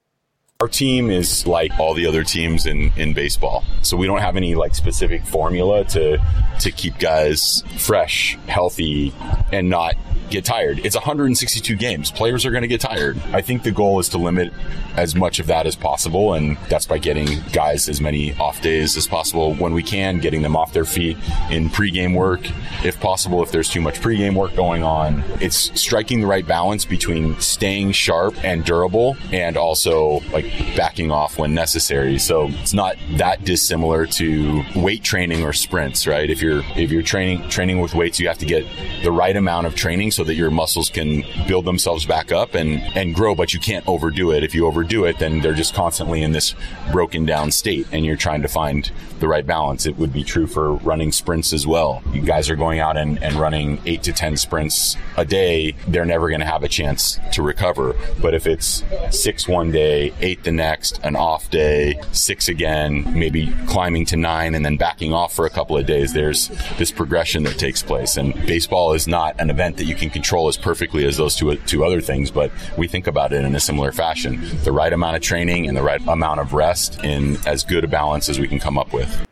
Our 0.59 0.69
team 0.69 1.11
is 1.11 1.47
like 1.47 1.79
all 1.79 1.93
the 1.93 2.07
other 2.07 2.25
teams 2.25 2.65
in, 2.65 2.91
in 2.97 3.13
baseball. 3.13 3.63
So 3.83 3.95
we 3.95 4.07
don't 4.07 4.23
have 4.23 4.39
any 4.39 4.55
like 4.55 4.75
specific 4.75 5.23
formula 5.27 5.85
to 5.85 6.17
to 6.61 6.71
keep 6.71 6.99
guys 6.99 7.63
fresh, 7.77 8.39
healthy, 8.47 9.13
and 9.53 9.69
not 9.69 9.97
get 10.31 10.45
tired. 10.45 10.81
It's 10.85 10.97
162 10.97 11.77
games. 11.77 12.11
Players 12.11 12.45
are 12.47 12.51
going 12.51 12.63
to 12.63 12.69
get 12.69 12.81
tired. 12.81 13.19
I 13.33 13.43
think 13.43 13.63
the 13.63 13.73
goal 13.73 13.99
is 13.99 14.09
to 14.11 14.19
limit 14.19 14.53
as 14.97 15.15
much 15.15 15.39
of 15.39 15.47
that 15.47 15.67
as 15.67 15.77
possible, 15.77 16.35
and 16.35 16.57
that's 16.69 16.87
by 16.87 16.99
getting 16.99 17.41
guys 17.53 17.89
as 17.89 18.01
many 18.01 18.35
off 18.39 18.61
days 18.63 18.97
as 18.97 19.07
possible 19.07 19.55
when 19.55 19.73
we 19.73 19.83
can, 19.83 20.19
getting 20.21 20.43
them 20.43 20.57
off 20.57 20.73
their 20.73 20.85
feet 20.85 21.17
in 21.51 21.69
pregame 21.69 22.15
work, 22.15 22.41
if 22.85 22.99
possible, 23.01 23.43
if 23.43 23.51
there's 23.53 23.69
too 23.69 23.81
much 23.81 24.01
pregame 24.01 24.35
work 24.35 24.55
going 24.55 24.83
on. 24.83 25.23
It's 25.41 25.79
striking 25.81 26.21
the 26.21 26.27
right 26.27 26.47
balance 26.47 26.85
between 26.85 27.39
staying 27.41 27.93
sharp 27.93 28.35
and 28.45 28.65
durable 28.65 29.17
and 29.33 29.57
also 29.57 30.21
like 30.33 30.45
backing 30.77 31.11
off 31.11 31.39
when 31.39 31.55
necessary. 31.55 32.19
So 32.19 32.49
it's 32.49 32.75
not 32.75 32.97
that 33.17 33.45
dissimilar 33.45 34.07
to 34.07 34.63
weight 34.75 35.03
training 35.03 35.45
or 35.45 35.53
sprints, 35.53 36.07
right? 36.07 36.29
If 36.29 36.43
you're 36.43 36.63
if 36.77 36.91
you're 36.91 37.03
training 37.03 37.49
training 37.49 37.81
with 37.81 37.95
weights, 37.95 38.19
you 38.21 38.29
have 38.29 38.39
to 38.39 38.47
get 38.47 38.65
the 39.03 39.13
right 39.13 39.37
amount 39.37 39.67
of 39.67 39.75
training 39.75 40.11
so 40.17 40.25
that 40.25 40.35
your 40.35 40.51
muscles 40.51 40.89
can 40.89 41.23
build 41.47 41.67
themselves 41.67 42.07
back 42.07 42.33
up 42.33 42.55
and, 42.55 42.81
and 42.97 43.15
grow, 43.15 43.35
but 43.35 43.53
you 43.53 43.61
can't 43.61 43.87
overdo 43.87 44.33
it. 44.33 44.43
If 44.43 44.55
you 44.55 44.67
overdo 44.67 45.05
it, 45.05 45.19
then 45.19 45.41
they're 45.41 45.55
just 45.55 45.75
constantly 45.75 46.23
in 46.23 46.33
this 46.33 46.55
broken 46.91 47.27
down 47.27 47.51
state 47.51 47.87
and 47.93 48.05
you're 48.05 48.17
trying 48.17 48.41
to 48.43 48.49
find 48.49 48.91
the 49.21 49.29
right 49.29 49.47
balance. 49.47 49.87
It 49.87 49.97
would 49.97 50.13
be 50.13 50.25
true 50.25 50.47
for 50.47 50.75
running 50.77 51.13
sprints 51.13 51.53
as 51.53 51.67
well. 51.67 52.03
You 52.13 52.23
guys 52.23 52.49
are 52.49 52.57
going 52.57 52.81
out 52.81 52.97
and, 52.97 53.23
and 53.23 53.35
running 53.35 53.79
eight 53.85 54.03
to 54.05 54.13
10 54.13 54.37
sprints 54.39 54.97
a 55.17 55.25
day. 55.25 55.75
They're 55.87 56.05
never 56.07 56.29
going 56.29 56.41
to 56.41 56.47
have 56.47 56.65
a 56.65 56.69
chance 56.69 57.21
to 57.33 57.43
recover. 57.43 57.95
But 58.21 58.35
if 58.35 58.47
it's 58.47 58.85
six 59.11 59.47
one 59.47 59.71
day, 59.71 60.15
eight 60.21 60.45
the 60.45 60.53
next, 60.53 60.99
an 61.03 61.15
off 61.15 61.51
day, 61.51 62.01
six 62.13 62.49
again, 62.49 63.05
maybe 63.19 63.53
climbing 63.67 64.07
to 64.07 64.17
nine 64.17 64.55
and 64.55 64.65
then 64.65 64.77
backing 64.77 65.13
off 65.13 65.35
for 65.35 65.45
a 65.45 65.51
couple 65.51 65.77
of 65.77 65.85
days, 65.87 66.13
there's 66.13 66.49
this 66.79 66.91
progression 66.91 67.43
that 67.43 67.59
takes 67.59 67.83
place. 67.83 68.17
And 68.17 68.35
baseball 68.47 68.95
is 68.95 69.07
not 69.07 69.39
an 69.39 69.51
event 69.51 69.77
that 69.77 69.85
you 69.85 69.95
can 69.95 70.06
can 70.07 70.13
control 70.15 70.49
as 70.49 70.57
perfectly 70.57 71.05
as 71.05 71.17
those 71.17 71.35
two, 71.37 71.57
two 71.67 71.85
other 71.85 72.01
things, 72.01 72.31
but 72.31 72.51
we 72.79 72.87
think 72.89 73.07
about 73.07 73.33
it 73.33 73.45
in 73.45 73.55
a 73.55 73.61
similar 73.61 73.93
fashion. 73.93 74.41
The 74.65 74.73
right 74.73 74.93
amount 74.93 75.17
of 75.17 75.23
training 75.23 75.67
and 75.67 75.77
the 75.77 75.83
right 75.83 76.01
amount 76.07 76.41
of 76.41 76.53
rest 76.53 77.03
in 77.05 77.37
as 77.47 77.65
good 77.65 77.85
a 77.85 77.89
balance 77.89 78.29
as 78.29 78.39
we 78.39 78.49
can 78.49 78.59
come 78.59 78.79
up 78.79 78.93
with. 78.93 79.27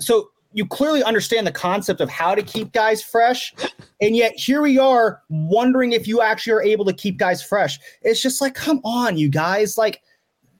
so 0.00 0.30
you 0.52 0.66
clearly 0.66 1.02
understand 1.02 1.46
the 1.46 1.52
concept 1.52 2.00
of 2.00 2.08
how 2.08 2.34
to 2.34 2.42
keep 2.42 2.72
guys 2.72 3.02
fresh, 3.02 3.54
and 4.00 4.16
yet 4.16 4.34
here 4.34 4.62
we 4.62 4.78
are 4.78 5.22
wondering 5.28 5.92
if 5.92 6.08
you 6.08 6.22
actually 6.22 6.52
are 6.52 6.62
able 6.62 6.84
to 6.86 6.92
keep 6.92 7.18
guys 7.18 7.42
fresh. 7.42 7.78
It's 8.02 8.22
just 8.22 8.40
like, 8.40 8.54
come 8.54 8.80
on, 8.84 9.18
you 9.18 9.28
guys, 9.28 9.76
like 9.76 10.00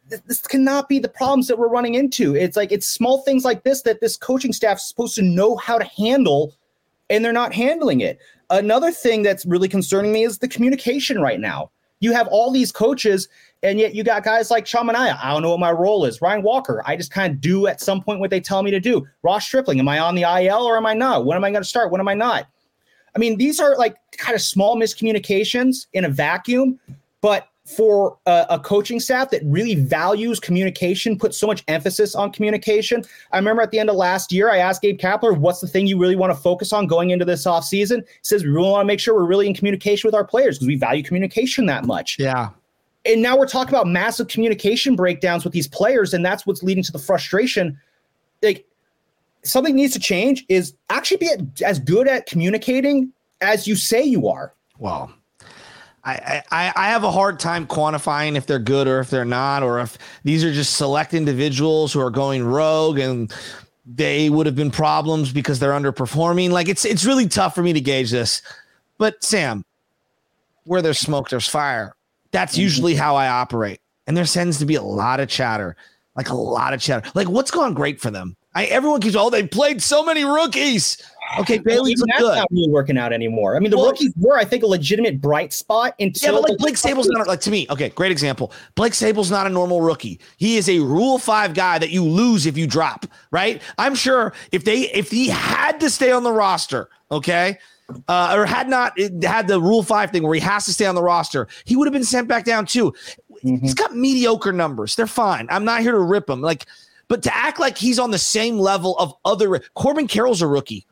this 0.08 0.40
cannot 0.42 0.88
be 0.88 0.98
the 0.98 1.08
problems 1.08 1.48
that 1.48 1.58
we're 1.58 1.68
running 1.68 1.94
into. 1.94 2.34
It's 2.34 2.56
like 2.56 2.72
it's 2.72 2.88
small 2.88 3.22
things 3.22 3.44
like 3.44 3.64
this 3.64 3.82
that 3.82 4.00
this 4.00 4.16
coaching 4.16 4.52
staff 4.52 4.78
is 4.78 4.88
supposed 4.88 5.14
to 5.16 5.22
know 5.22 5.56
how 5.56 5.78
to 5.78 5.84
handle, 5.84 6.54
and 7.10 7.24
they're 7.24 7.32
not 7.32 7.54
handling 7.54 8.00
it. 8.00 8.18
Another 8.50 8.90
thing 8.90 9.22
that's 9.22 9.44
really 9.44 9.68
concerning 9.68 10.12
me 10.12 10.24
is 10.24 10.38
the 10.38 10.48
communication 10.48 11.20
right 11.20 11.40
now. 11.40 11.70
You 12.00 12.12
have 12.12 12.28
all 12.28 12.50
these 12.50 12.70
coaches, 12.70 13.28
and 13.62 13.78
yet 13.78 13.94
you 13.94 14.04
got 14.04 14.22
guys 14.22 14.50
like 14.50 14.66
Sean 14.66 14.86
Manaea. 14.86 15.18
I 15.22 15.32
don't 15.32 15.42
know 15.42 15.50
what 15.50 15.60
my 15.60 15.72
role 15.72 16.04
is. 16.04 16.22
Ryan 16.22 16.42
Walker, 16.42 16.82
I 16.86 16.96
just 16.96 17.10
kind 17.10 17.34
of 17.34 17.40
do 17.40 17.66
at 17.66 17.80
some 17.80 18.00
point 18.00 18.20
what 18.20 18.30
they 18.30 18.40
tell 18.40 18.62
me 18.62 18.70
to 18.70 18.80
do. 18.80 19.06
Ross 19.22 19.44
Stripling, 19.44 19.80
am 19.80 19.88
I 19.88 19.98
on 19.98 20.14
the 20.14 20.22
IL 20.22 20.62
or 20.62 20.76
am 20.76 20.86
I 20.86 20.94
not? 20.94 21.26
When 21.26 21.36
am 21.36 21.44
I 21.44 21.50
going 21.50 21.62
to 21.62 21.68
start? 21.68 21.90
When 21.90 22.00
am 22.00 22.08
I 22.08 22.14
not? 22.14 22.46
I 23.16 23.18
mean, 23.18 23.36
these 23.36 23.58
are 23.58 23.76
like 23.76 23.96
kind 24.16 24.34
of 24.34 24.40
small 24.40 24.76
miscommunications 24.76 25.86
in 25.92 26.04
a 26.04 26.08
vacuum, 26.08 26.78
but 27.20 27.48
for 27.68 28.16
a, 28.26 28.46
a, 28.50 28.58
coaching 28.58 28.98
staff 28.98 29.30
that 29.30 29.42
really 29.44 29.74
values 29.74 30.40
communication, 30.40 31.18
puts 31.18 31.36
so 31.36 31.46
much 31.46 31.62
emphasis 31.68 32.14
on 32.14 32.32
communication. 32.32 33.04
I 33.32 33.36
remember 33.36 33.60
at 33.60 33.70
the 33.70 33.78
end 33.78 33.90
of 33.90 33.96
last 33.96 34.32
year, 34.32 34.50
I 34.50 34.58
asked 34.58 34.80
Gabe 34.80 34.98
Kapler, 34.98 35.36
what's 35.36 35.60
the 35.60 35.68
thing 35.68 35.86
you 35.86 35.98
really 35.98 36.16
want 36.16 36.32
to 36.32 36.38
focus 36.38 36.72
on 36.72 36.86
going 36.86 37.10
into 37.10 37.26
this 37.26 37.46
offseason? 37.46 37.98
He 38.06 38.18
says, 38.22 38.42
we 38.42 38.50
really 38.50 38.70
want 38.70 38.82
to 38.82 38.86
make 38.86 39.00
sure 39.00 39.14
we're 39.14 39.26
really 39.26 39.46
in 39.46 39.54
communication 39.54 40.08
with 40.08 40.14
our 40.14 40.24
players 40.24 40.56
because 40.56 40.68
we 40.68 40.76
value 40.76 41.02
communication 41.02 41.66
that 41.66 41.84
much. 41.84 42.18
Yeah. 42.18 42.50
And 43.04 43.20
now 43.22 43.36
we're 43.36 43.46
talking 43.46 43.74
about 43.74 43.86
massive 43.86 44.28
communication 44.28 44.96
breakdowns 44.96 45.44
with 45.44 45.52
these 45.52 45.68
players, 45.68 46.14
and 46.14 46.24
that's 46.24 46.46
what's 46.46 46.62
leading 46.62 46.82
to 46.84 46.92
the 46.92 46.98
frustration. 46.98 47.78
Like, 48.42 48.66
something 49.44 49.74
needs 49.74 49.92
to 49.92 50.00
change 50.00 50.44
is 50.48 50.74
actually 50.90 51.18
be 51.18 51.30
as 51.64 51.78
good 51.78 52.08
at 52.08 52.26
communicating 52.26 53.12
as 53.40 53.66
you 53.66 53.76
say 53.76 54.02
you 54.02 54.28
are. 54.28 54.54
Wow. 54.78 55.10
I, 56.08 56.42
I, 56.50 56.72
I 56.74 56.88
have 56.88 57.04
a 57.04 57.10
hard 57.10 57.38
time 57.38 57.66
quantifying 57.66 58.36
if 58.36 58.46
they're 58.46 58.58
good 58.58 58.88
or 58.88 59.00
if 59.00 59.10
they're 59.10 59.24
not, 59.24 59.62
or 59.62 59.80
if 59.80 59.98
these 60.24 60.42
are 60.44 60.52
just 60.52 60.76
select 60.76 61.12
individuals 61.12 61.92
who 61.92 62.00
are 62.00 62.10
going 62.10 62.44
rogue 62.44 62.98
and 62.98 63.32
they 63.84 64.30
would 64.30 64.46
have 64.46 64.56
been 64.56 64.70
problems 64.70 65.32
because 65.32 65.58
they're 65.58 65.72
underperforming. 65.72 66.50
Like 66.50 66.68
it's 66.68 66.84
it's 66.84 67.04
really 67.04 67.28
tough 67.28 67.54
for 67.54 67.62
me 67.62 67.72
to 67.72 67.80
gauge 67.80 68.10
this. 68.10 68.42
But 68.96 69.22
Sam, 69.22 69.64
where 70.64 70.82
there's 70.82 70.98
smoke, 70.98 71.28
there's 71.28 71.48
fire. 71.48 71.94
That's 72.30 72.54
mm-hmm. 72.54 72.62
usually 72.62 72.94
how 72.94 73.16
I 73.16 73.28
operate. 73.28 73.80
And 74.06 74.16
there 74.16 74.24
tends 74.24 74.58
to 74.58 74.66
be 74.66 74.76
a 74.76 74.82
lot 74.82 75.20
of 75.20 75.28
chatter, 75.28 75.76
like 76.16 76.30
a 76.30 76.34
lot 76.34 76.72
of 76.72 76.80
chatter. 76.80 77.10
Like 77.14 77.28
what's 77.28 77.50
going 77.50 77.74
great 77.74 78.00
for 78.00 78.10
them? 78.10 78.36
I, 78.54 78.64
everyone 78.66 79.00
keeps, 79.00 79.14
oh, 79.14 79.30
they 79.30 79.46
played 79.46 79.82
so 79.82 80.02
many 80.02 80.24
rookies. 80.24 81.02
Okay, 81.40 81.58
Bailey's 81.58 82.02
that's 82.06 82.20
good. 82.20 82.36
not 82.36 82.48
really 82.50 82.68
working 82.68 82.96
out 82.96 83.12
anymore. 83.12 83.56
I 83.56 83.60
mean, 83.60 83.70
the 83.70 83.76
well, 83.76 83.86
rookies 83.88 84.12
were, 84.16 84.38
I 84.38 84.44
think, 84.44 84.62
a 84.62 84.66
legitimate 84.66 85.20
bright 85.20 85.52
spot 85.52 85.94
until. 86.00 86.34
Yeah, 86.34 86.40
but 86.40 86.50
like 86.50 86.58
Blake 86.58 86.76
Sabol's 86.76 87.08
not 87.08 87.26
like 87.26 87.40
to 87.40 87.50
me. 87.50 87.66
Okay, 87.70 87.90
great 87.90 88.12
example. 88.12 88.52
Blake 88.74 88.94
Sabol's 88.94 89.30
not 89.30 89.46
a 89.46 89.50
normal 89.50 89.80
rookie. 89.80 90.20
He 90.38 90.56
is 90.56 90.68
a 90.68 90.78
Rule 90.78 91.18
Five 91.18 91.54
guy 91.54 91.78
that 91.78 91.90
you 91.90 92.02
lose 92.02 92.46
if 92.46 92.56
you 92.56 92.66
drop. 92.66 93.06
Right? 93.30 93.60
I'm 93.76 93.94
sure 93.94 94.32
if 94.52 94.64
they 94.64 94.90
if 94.92 95.10
he 95.10 95.28
had 95.28 95.80
to 95.80 95.90
stay 95.90 96.12
on 96.12 96.22
the 96.22 96.32
roster, 96.32 96.88
okay, 97.10 97.58
uh, 98.08 98.34
or 98.36 98.46
had 98.46 98.68
not 98.68 98.98
had 99.22 99.48
the 99.48 99.60
Rule 99.60 99.82
Five 99.82 100.10
thing 100.10 100.22
where 100.22 100.34
he 100.34 100.40
has 100.40 100.64
to 100.64 100.72
stay 100.72 100.86
on 100.86 100.94
the 100.94 101.02
roster, 101.02 101.46
he 101.64 101.76
would 101.76 101.86
have 101.86 101.94
been 101.94 102.04
sent 102.04 102.28
back 102.28 102.44
down 102.44 102.64
too. 102.64 102.94
Mm-hmm. 103.44 103.56
He's 103.56 103.74
got 103.74 103.94
mediocre 103.94 104.52
numbers. 104.52 104.96
They're 104.96 105.06
fine. 105.06 105.46
I'm 105.50 105.64
not 105.64 105.82
here 105.82 105.92
to 105.92 106.00
rip 106.00 106.28
him. 106.30 106.40
Like. 106.40 106.66
But 107.06 107.22
to 107.22 107.34
act 107.34 107.58
like 107.58 107.78
he's 107.78 107.98
on 107.98 108.10
the 108.10 108.18
same 108.18 108.58
level 108.58 108.94
of 108.98 109.14
other 109.24 109.62
Corbin 109.72 110.06
Carroll's 110.06 110.42
a 110.42 110.46
rookie. 110.46 110.84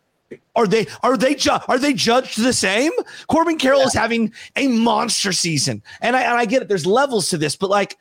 Are 0.56 0.66
they 0.66 0.86
are 1.02 1.16
they 1.16 1.34
ju- 1.34 1.58
are 1.68 1.78
they 1.78 1.92
judged 1.92 2.42
the 2.42 2.52
same? 2.52 2.90
Corbin 3.28 3.58
Carroll 3.58 3.80
yeah. 3.80 3.86
is 3.86 3.94
having 3.94 4.32
a 4.56 4.66
monster 4.66 5.32
season, 5.32 5.82
and 6.00 6.16
I 6.16 6.22
and 6.22 6.36
I 6.36 6.46
get 6.46 6.62
it. 6.62 6.68
There's 6.68 6.86
levels 6.86 7.28
to 7.30 7.38
this, 7.38 7.54
but 7.54 7.70
like, 7.70 7.96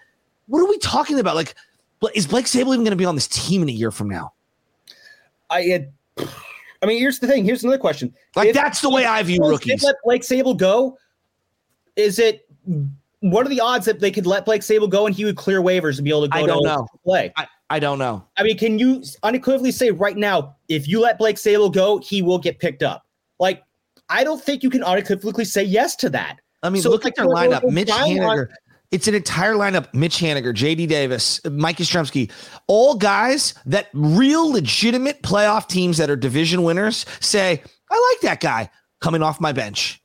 what 0.47 0.59
are 0.59 0.67
we 0.67 0.77
talking 0.79 1.19
about? 1.19 1.35
Like, 1.35 1.53
is 2.15 2.25
Blake 2.25 2.45
Sabol 2.45 2.73
even 2.73 2.79
going 2.79 2.91
to 2.91 2.95
be 2.95 3.05
on 3.05 3.15
this 3.15 3.27
team 3.27 3.61
in 3.61 3.69
a 3.69 3.71
year 3.71 3.91
from 3.91 4.09
now? 4.09 4.33
I 5.49 5.61
had, 5.63 5.91
I 6.17 6.85
mean, 6.85 6.99
here's 6.99 7.19
the 7.19 7.27
thing. 7.27 7.45
Here's 7.45 7.63
another 7.63 7.77
question. 7.77 8.13
Like, 8.35 8.49
if, 8.49 8.55
that's 8.55 8.81
the 8.81 8.89
way 8.89 9.05
I 9.05 9.21
view 9.23 9.39
rookies. 9.41 9.83
Let 9.83 9.95
Blake 10.03 10.23
Sabol 10.23 10.57
go. 10.57 10.97
Is 11.95 12.19
it? 12.19 12.49
What 13.21 13.45
are 13.45 13.49
the 13.49 13.61
odds 13.61 13.85
that 13.85 13.99
they 13.99 14.11
could 14.11 14.25
let 14.25 14.45
Blake 14.45 14.61
Sabol 14.61 14.89
go 14.89 15.05
and 15.05 15.15
he 15.15 15.25
would 15.25 15.37
clear 15.37 15.61
waivers 15.61 15.97
and 15.97 16.03
be 16.03 16.11
able 16.11 16.23
to 16.23 16.27
go 16.29 16.39
I 16.39 16.45
don't 16.45 16.63
know. 16.63 16.87
play? 17.03 17.33
I, 17.37 17.47
I 17.69 17.79
don't 17.79 17.97
know. 17.97 18.23
I 18.37 18.43
mean, 18.43 18.57
can 18.57 18.77
you 18.77 19.03
unequivocally 19.23 19.71
say 19.71 19.91
right 19.91 20.15
now, 20.15 20.55
if 20.69 20.87
you 20.87 20.99
let 21.01 21.17
Blake 21.17 21.37
Sabol 21.37 21.73
go, 21.73 21.97
he 21.99 22.21
will 22.21 22.37
get 22.37 22.59
picked 22.59 22.83
up? 22.83 23.05
Like, 23.39 23.63
I 24.09 24.23
don't 24.23 24.41
think 24.43 24.61
you 24.61 24.69
can 24.69 24.83
unequivocally 24.83 25.45
say 25.45 25.63
yes 25.63 25.95
to 25.97 26.09
that. 26.11 26.39
I 26.61 26.69
mean, 26.69 26.81
so 26.81 26.89
look 26.89 27.05
at 27.05 27.15
their 27.15 27.25
lineup. 27.25 27.63
Mitch 27.69 27.89
Haniger. 27.89 28.49
It's 28.91 29.07
an 29.07 29.15
entire 29.15 29.55
lineup. 29.55 29.91
Mitch 29.93 30.17
Haniger, 30.17 30.53
JD 30.53 30.87
Davis, 30.87 31.43
Mike 31.45 31.77
Yastrzemski, 31.77 32.31
all 32.67 32.95
guys 32.95 33.55
that 33.65 33.87
real 33.93 34.51
legitimate 34.51 35.23
playoff 35.23 35.67
teams 35.67 35.97
that 35.97 36.09
are 36.09 36.15
division 36.15 36.63
winners 36.63 37.05
say, 37.19 37.61
I 37.89 38.13
like 38.13 38.21
that 38.21 38.39
guy 38.41 38.69
coming 39.01 39.23
off 39.23 39.41
my 39.41 39.51
bench. 39.51 40.01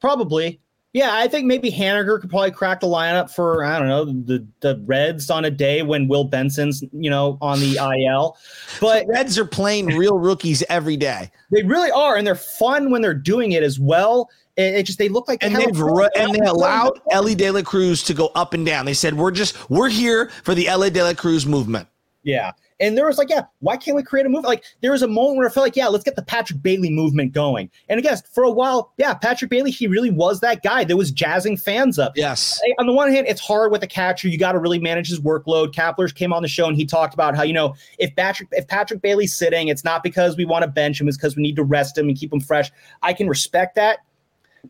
Probably. 0.00 0.60
Yeah, 0.92 1.16
I 1.16 1.26
think 1.26 1.46
maybe 1.46 1.70
Haniger 1.70 2.20
could 2.20 2.28
probably 2.28 2.50
crack 2.50 2.80
the 2.80 2.86
lineup 2.86 3.30
for 3.30 3.64
I 3.64 3.78
don't 3.78 3.88
know 3.88 4.04
the 4.04 4.46
the 4.60 4.82
Reds 4.84 5.30
on 5.30 5.46
a 5.46 5.50
day 5.50 5.82
when 5.82 6.06
Will 6.06 6.24
Benson's 6.24 6.82
you 6.92 7.08
know 7.08 7.38
on 7.40 7.60
the 7.60 7.76
IL. 7.76 8.36
But 8.78 9.06
the 9.06 9.12
Reds 9.12 9.38
are 9.38 9.46
playing 9.46 9.86
real 9.86 10.18
rookies 10.18 10.62
every 10.68 10.98
day. 10.98 11.30
They 11.50 11.62
really 11.62 11.90
are, 11.90 12.16
and 12.16 12.26
they're 12.26 12.34
fun 12.34 12.90
when 12.90 13.00
they're 13.00 13.14
doing 13.14 13.52
it 13.52 13.62
as 13.62 13.80
well. 13.80 14.28
It, 14.56 14.74
it 14.74 14.82
just 14.82 14.98
they 14.98 15.08
look 15.08 15.28
like 15.28 15.40
they 15.40 15.46
and 15.46 15.56
they've 15.56 15.80
and 16.16 16.34
they 16.34 16.46
allowed 16.46 17.00
Elly 17.10 17.34
De 17.34 17.50
La 17.50 17.62
Cruz 17.62 18.02
to 18.02 18.12
go 18.12 18.26
up 18.34 18.52
and 18.52 18.66
down. 18.66 18.84
They 18.84 18.92
said 18.92 19.14
we're 19.14 19.30
just 19.30 19.70
we're 19.70 19.88
here 19.88 20.30
for 20.44 20.54
the 20.54 20.68
Elly 20.68 20.90
De 20.90 21.02
La 21.02 21.14
Cruz 21.14 21.46
movement. 21.46 21.88
Yeah, 22.22 22.52
and 22.82 22.98
there 22.98 23.06
was 23.06 23.16
like, 23.16 23.30
yeah, 23.30 23.42
why 23.60 23.76
can't 23.76 23.96
we 23.96 24.02
create 24.02 24.26
a 24.26 24.28
movement? 24.28 24.48
Like 24.48 24.64
there 24.80 24.90
was 24.90 25.02
a 25.02 25.08
moment 25.08 25.38
where 25.38 25.46
I 25.46 25.50
felt 25.50 25.64
like, 25.64 25.76
yeah, 25.76 25.86
let's 25.86 26.02
get 26.02 26.16
the 26.16 26.22
Patrick 26.22 26.60
Bailey 26.62 26.90
movement 26.90 27.32
going. 27.32 27.70
And 27.88 27.98
again, 27.98 28.16
for 28.32 28.42
a 28.42 28.50
while, 28.50 28.92
yeah, 28.98 29.14
Patrick 29.14 29.50
Bailey, 29.50 29.70
he 29.70 29.86
really 29.86 30.10
was 30.10 30.40
that 30.40 30.64
guy 30.64 30.82
that 30.82 30.96
was 30.96 31.12
jazzing 31.12 31.56
fans 31.56 32.00
up. 32.00 32.12
Yes. 32.16 32.60
On 32.80 32.86
the 32.86 32.92
one 32.92 33.12
hand, 33.12 33.28
it's 33.28 33.40
hard 33.40 33.70
with 33.70 33.84
a 33.84 33.86
catcher. 33.86 34.28
You 34.28 34.36
got 34.36 34.52
to 34.52 34.58
really 34.58 34.80
manage 34.80 35.08
his 35.08 35.20
workload. 35.20 35.72
Kapler's 35.72 36.12
came 36.12 36.32
on 36.32 36.42
the 36.42 36.48
show 36.48 36.66
and 36.66 36.76
he 36.76 36.84
talked 36.84 37.14
about 37.14 37.36
how, 37.36 37.44
you 37.44 37.52
know, 37.52 37.74
if 38.00 38.14
Patrick 38.16 38.48
if 38.50 38.66
Patrick 38.66 39.00
Bailey's 39.00 39.32
sitting, 39.32 39.68
it's 39.68 39.84
not 39.84 40.02
because 40.02 40.36
we 40.36 40.44
want 40.44 40.64
to 40.64 40.68
bench 40.68 41.00
him, 41.00 41.06
it's 41.06 41.16
because 41.16 41.36
we 41.36 41.42
need 41.42 41.56
to 41.56 41.64
rest 41.64 41.96
him 41.96 42.08
and 42.08 42.18
keep 42.18 42.32
him 42.32 42.40
fresh. 42.40 42.72
I 43.02 43.12
can 43.12 43.28
respect 43.28 43.76
that 43.76 44.00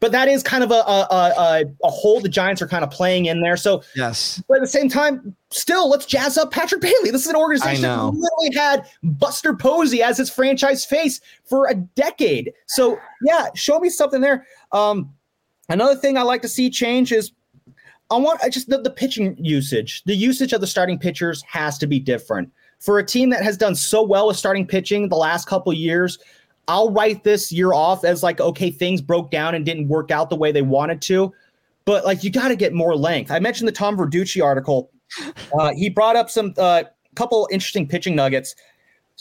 but 0.01 0.13
that 0.13 0.29
is 0.29 0.43
kind 0.43 0.65
of 0.65 0.71
a, 0.71 0.75
a, 0.75 1.07
a, 1.11 1.65
a 1.85 1.89
hole 1.89 2.21
the 2.21 2.29
Giants 2.29 2.63
are 2.63 2.67
kind 2.67 2.83
of 2.83 2.91
playing 2.91 3.27
in 3.27 3.41
there. 3.41 3.57
So 3.57 3.83
yes, 3.95 4.43
but 4.49 4.57
at 4.57 4.61
the 4.63 4.69
same 4.69 4.89
time, 4.89 5.35
still 5.51 5.89
let's 5.89 6.07
jazz 6.07 6.39
up 6.39 6.51
Patrick 6.51 6.81
Bailey. 6.81 7.11
This 7.11 7.23
is 7.23 7.29
an 7.29 7.37
organization 7.37 7.83
that 7.83 8.05
literally 8.05 8.55
had 8.55 8.87
Buster 9.03 9.55
Posey 9.55 10.03
as 10.03 10.19
its 10.19 10.31
franchise 10.31 10.85
face 10.85 11.21
for 11.45 11.69
a 11.69 11.75
decade. 11.75 12.53
So 12.67 12.99
yeah, 13.23 13.49
show 13.55 13.79
me 13.79 13.91
something 13.91 14.21
there. 14.21 14.47
Um, 14.73 15.13
another 15.69 15.97
thing 15.97 16.17
I 16.17 16.23
like 16.23 16.43
to 16.43 16.49
see 16.49 16.71
change 16.71 17.13
is 17.13 17.33
I 18.11 18.17
want 18.17 18.43
I 18.43 18.49
just 18.49 18.69
the, 18.69 18.79
the 18.79 18.91
pitching 18.91 19.37
usage. 19.39 20.03
The 20.05 20.15
usage 20.15 20.53
of 20.53 20.61
the 20.61 20.67
starting 20.67 20.99
pitchers 20.99 21.43
has 21.43 21.79
to 21.79 21.87
be 21.87 21.99
different. 21.99 22.51
For 22.81 22.99
a 22.99 23.07
team 23.07 23.31
that 23.31 23.45
has 23.45 23.57
done 23.57 23.77
so 23.77 24.03
well 24.03 24.27
with 24.27 24.37
starting 24.37 24.67
pitching 24.67 25.09
the 25.09 25.17
last 25.17 25.47
couple 25.47 25.73
years, 25.73 26.19
I'll 26.69 26.91
write 26.91 27.25
this 27.25 27.51
year 27.51 27.73
off 27.73 28.05
as 28.05 28.23
like, 28.23 28.41
okay, 28.41 28.71
things 28.71 29.01
broke 29.01 29.31
down 29.31 29.55
and 29.55 29.65
didn't 29.65 29.89
work 29.89 30.11
out 30.11 30.31
the 30.31 30.37
way 30.37 30.53
they 30.53 30.63
wanted 30.63 31.03
to. 31.03 31.33
But 31.85 32.05
like, 32.05 32.23
you 32.23 32.31
got 32.31 32.49
to 32.49 32.57
get 32.57 32.73
more 32.73 32.97
length. 32.97 33.31
I 33.31 33.41
mentioned 33.41 33.67
the 33.69 33.73
Tom 33.73 33.97
Verducci 33.97 34.43
article. 34.45 34.91
Uh, 35.59 35.75
he 35.75 35.91
brought 35.91 36.17
up 36.17 36.31
some 36.31 36.55
uh, 36.57 36.85
couple 37.15 37.47
interesting 37.53 37.87
pitching 37.87 38.17
nuggets. 38.17 38.55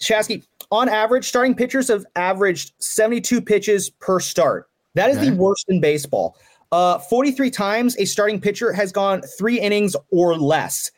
Shasky, 0.01 0.45
on 0.71 0.87
average, 0.87 1.27
starting 1.27 1.53
pitchers 1.53 1.89
have 1.89 2.05
averaged 2.15 2.71
72 2.79 3.41
pitches 3.41 3.89
per 3.89 4.21
start. 4.21 4.69
That 4.95 5.09
is 5.09 5.17
okay. 5.17 5.29
the 5.29 5.35
worst 5.35 5.65
in 5.67 5.81
baseball. 5.81 6.37
Uh, 6.71 6.99
43 6.99 7.51
times 7.51 7.97
a 7.97 8.05
starting 8.05 8.39
pitcher 8.39 8.71
has 8.71 8.93
gone 8.93 9.21
three 9.37 9.59
innings 9.59 9.95
or 10.11 10.37
less. 10.37 10.89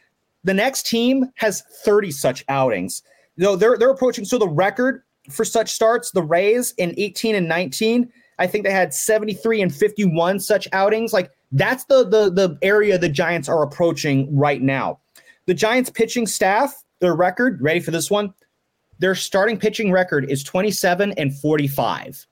The 0.43 0.53
next 0.53 0.85
team 0.85 1.25
has 1.35 1.63
30 1.83 2.11
such 2.11 2.45
outings. 2.47 3.01
No, 3.37 3.55
they're 3.55 3.77
they're 3.77 3.89
approaching. 3.89 4.25
So 4.25 4.37
the 4.37 4.47
record 4.47 5.03
for 5.29 5.45
such 5.45 5.71
starts. 5.71 6.11
The 6.11 6.23
Rays 6.23 6.73
in 6.77 6.93
18 6.97 7.35
and 7.35 7.47
19, 7.47 8.11
I 8.39 8.47
think 8.47 8.65
they 8.65 8.71
had 8.71 8.93
73 8.93 9.61
and 9.61 9.73
51 9.73 10.39
such 10.39 10.67
outings. 10.73 11.13
Like 11.13 11.31
that's 11.51 11.85
the 11.85 12.03
the 12.03 12.29
the 12.29 12.57
area 12.61 12.97
the 12.97 13.09
Giants 13.09 13.47
are 13.47 13.63
approaching 13.63 14.35
right 14.35 14.61
now. 14.61 14.99
The 15.45 15.53
Giants 15.53 15.89
pitching 15.89 16.25
staff, 16.25 16.83
their 16.99 17.15
record, 17.15 17.61
ready 17.61 17.79
for 17.79 17.91
this 17.91 18.09
one? 18.09 18.33
Their 18.99 19.15
starting 19.15 19.57
pitching 19.57 19.91
record 19.91 20.29
is 20.29 20.43
27 20.43 21.13
and 21.13 21.35
45. 21.35 22.25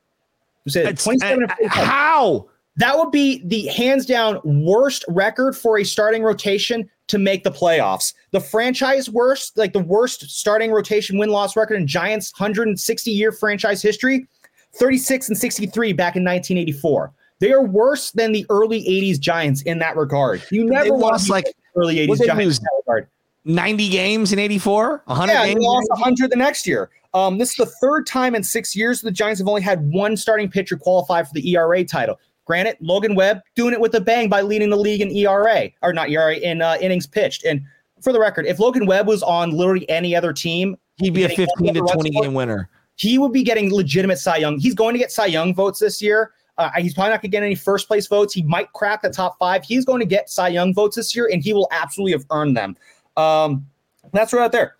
You 0.65 0.71
said 0.71 0.97
27 0.97 1.43
and 1.43 1.51
eh, 1.51 1.55
45. 1.55 1.83
How? 1.83 2.47
That 2.77 2.97
would 2.97 3.11
be 3.11 3.41
the 3.45 3.67
hands 3.67 4.05
down 4.05 4.39
worst 4.43 5.03
record 5.09 5.57
for 5.57 5.79
a 5.79 5.83
starting 5.83 6.23
rotation 6.23 6.89
to 7.07 7.17
make 7.17 7.43
the 7.43 7.51
playoffs. 7.51 8.13
The 8.31 8.39
franchise 8.39 9.09
worst, 9.09 9.57
like 9.57 9.73
the 9.73 9.79
worst 9.79 10.29
starting 10.29 10.71
rotation 10.71 11.17
win 11.17 11.29
loss 11.29 11.57
record 11.57 11.75
in 11.75 11.85
Giants 11.85 12.31
160 12.37 13.11
year 13.11 13.31
franchise 13.33 13.81
history, 13.81 14.25
36 14.73 15.29
and 15.29 15.37
63 15.37 15.93
back 15.93 16.15
in 16.15 16.23
1984. 16.23 17.11
They 17.39 17.51
are 17.51 17.63
worse 17.63 18.11
than 18.11 18.31
the 18.31 18.45
early 18.49 18.83
80s 18.83 19.19
Giants 19.19 19.63
in 19.63 19.79
that 19.79 19.97
regard. 19.97 20.43
You 20.51 20.63
never 20.65 20.85
They 20.85 20.91
lost 20.91 21.29
like 21.29 21.45
early 21.75 21.95
80s 21.97 22.25
Giants 22.25 22.59
in 22.59 22.63
that 22.63 22.83
regard. 22.85 23.07
90 23.43 23.89
games 23.89 24.31
in 24.31 24.39
84, 24.39 25.01
100 25.05 25.33
Yeah, 25.33 25.45
they 25.45 25.55
lost 25.55 25.89
100 25.89 26.29
the 26.29 26.35
next 26.35 26.67
year. 26.67 26.89
Um, 27.13 27.39
this 27.39 27.49
is 27.49 27.55
the 27.55 27.65
third 27.65 28.05
time 28.05 28.35
in 28.35 28.43
six 28.43 28.75
years 28.75 29.01
the 29.01 29.11
Giants 29.11 29.39
have 29.39 29.47
only 29.47 29.61
had 29.61 29.91
one 29.91 30.15
starting 30.15 30.49
pitcher 30.49 30.77
qualify 30.77 31.23
for 31.23 31.33
the 31.33 31.55
ERA 31.55 31.83
title. 31.83 32.19
Granted, 32.51 32.75
Logan 32.81 33.15
Webb 33.15 33.39
doing 33.55 33.73
it 33.73 33.79
with 33.79 33.95
a 33.95 34.01
bang 34.01 34.27
by 34.27 34.41
leading 34.41 34.69
the 34.69 34.75
league 34.75 34.99
in 34.99 35.09
ERA, 35.09 35.69
or 35.81 35.93
not 35.93 36.09
ERA, 36.09 36.35
in 36.35 36.61
uh, 36.61 36.75
innings 36.81 37.07
pitched. 37.07 37.45
And 37.45 37.61
for 38.01 38.11
the 38.11 38.19
record, 38.19 38.45
if 38.45 38.59
Logan 38.59 38.85
Webb 38.85 39.07
was 39.07 39.23
on 39.23 39.51
literally 39.51 39.89
any 39.89 40.13
other 40.13 40.33
team, 40.33 40.75
He'd 40.97 41.13
be 41.13 41.23
a 41.23 41.29
15 41.29 41.75
to 41.75 41.79
20 41.79 42.09
game 42.09 42.33
winner. 42.33 42.67
he 42.97 43.17
would 43.17 43.31
be 43.31 43.41
getting 43.41 43.73
legitimate 43.73 44.19
Cy 44.19 44.35
Young. 44.35 44.59
He's 44.59 44.75
going 44.75 44.93
to 44.93 44.99
get 44.99 45.13
Cy 45.13 45.27
Young 45.27 45.55
votes 45.55 45.79
this 45.79 46.01
year. 46.01 46.31
Uh, 46.57 46.69
he's 46.77 46.93
probably 46.93 47.11
not 47.11 47.21
going 47.21 47.31
to 47.31 47.37
get 47.37 47.41
any 47.41 47.55
first 47.55 47.87
place 47.87 48.07
votes. 48.07 48.33
He 48.33 48.43
might 48.43 48.69
crack 48.73 49.01
the 49.01 49.09
top 49.09 49.39
five. 49.39 49.63
He's 49.63 49.85
going 49.85 50.01
to 50.01 50.05
get 50.05 50.29
Cy 50.29 50.49
Young 50.49 50.73
votes 50.73 50.97
this 50.97 51.15
year, 51.15 51.29
and 51.31 51.41
he 51.41 51.53
will 51.53 51.69
absolutely 51.71 52.11
have 52.11 52.25
earned 52.31 52.57
them. 52.57 52.75
Um, 53.15 53.65
that's 54.11 54.33
right 54.33 54.43
out 54.43 54.51
there. 54.51 54.75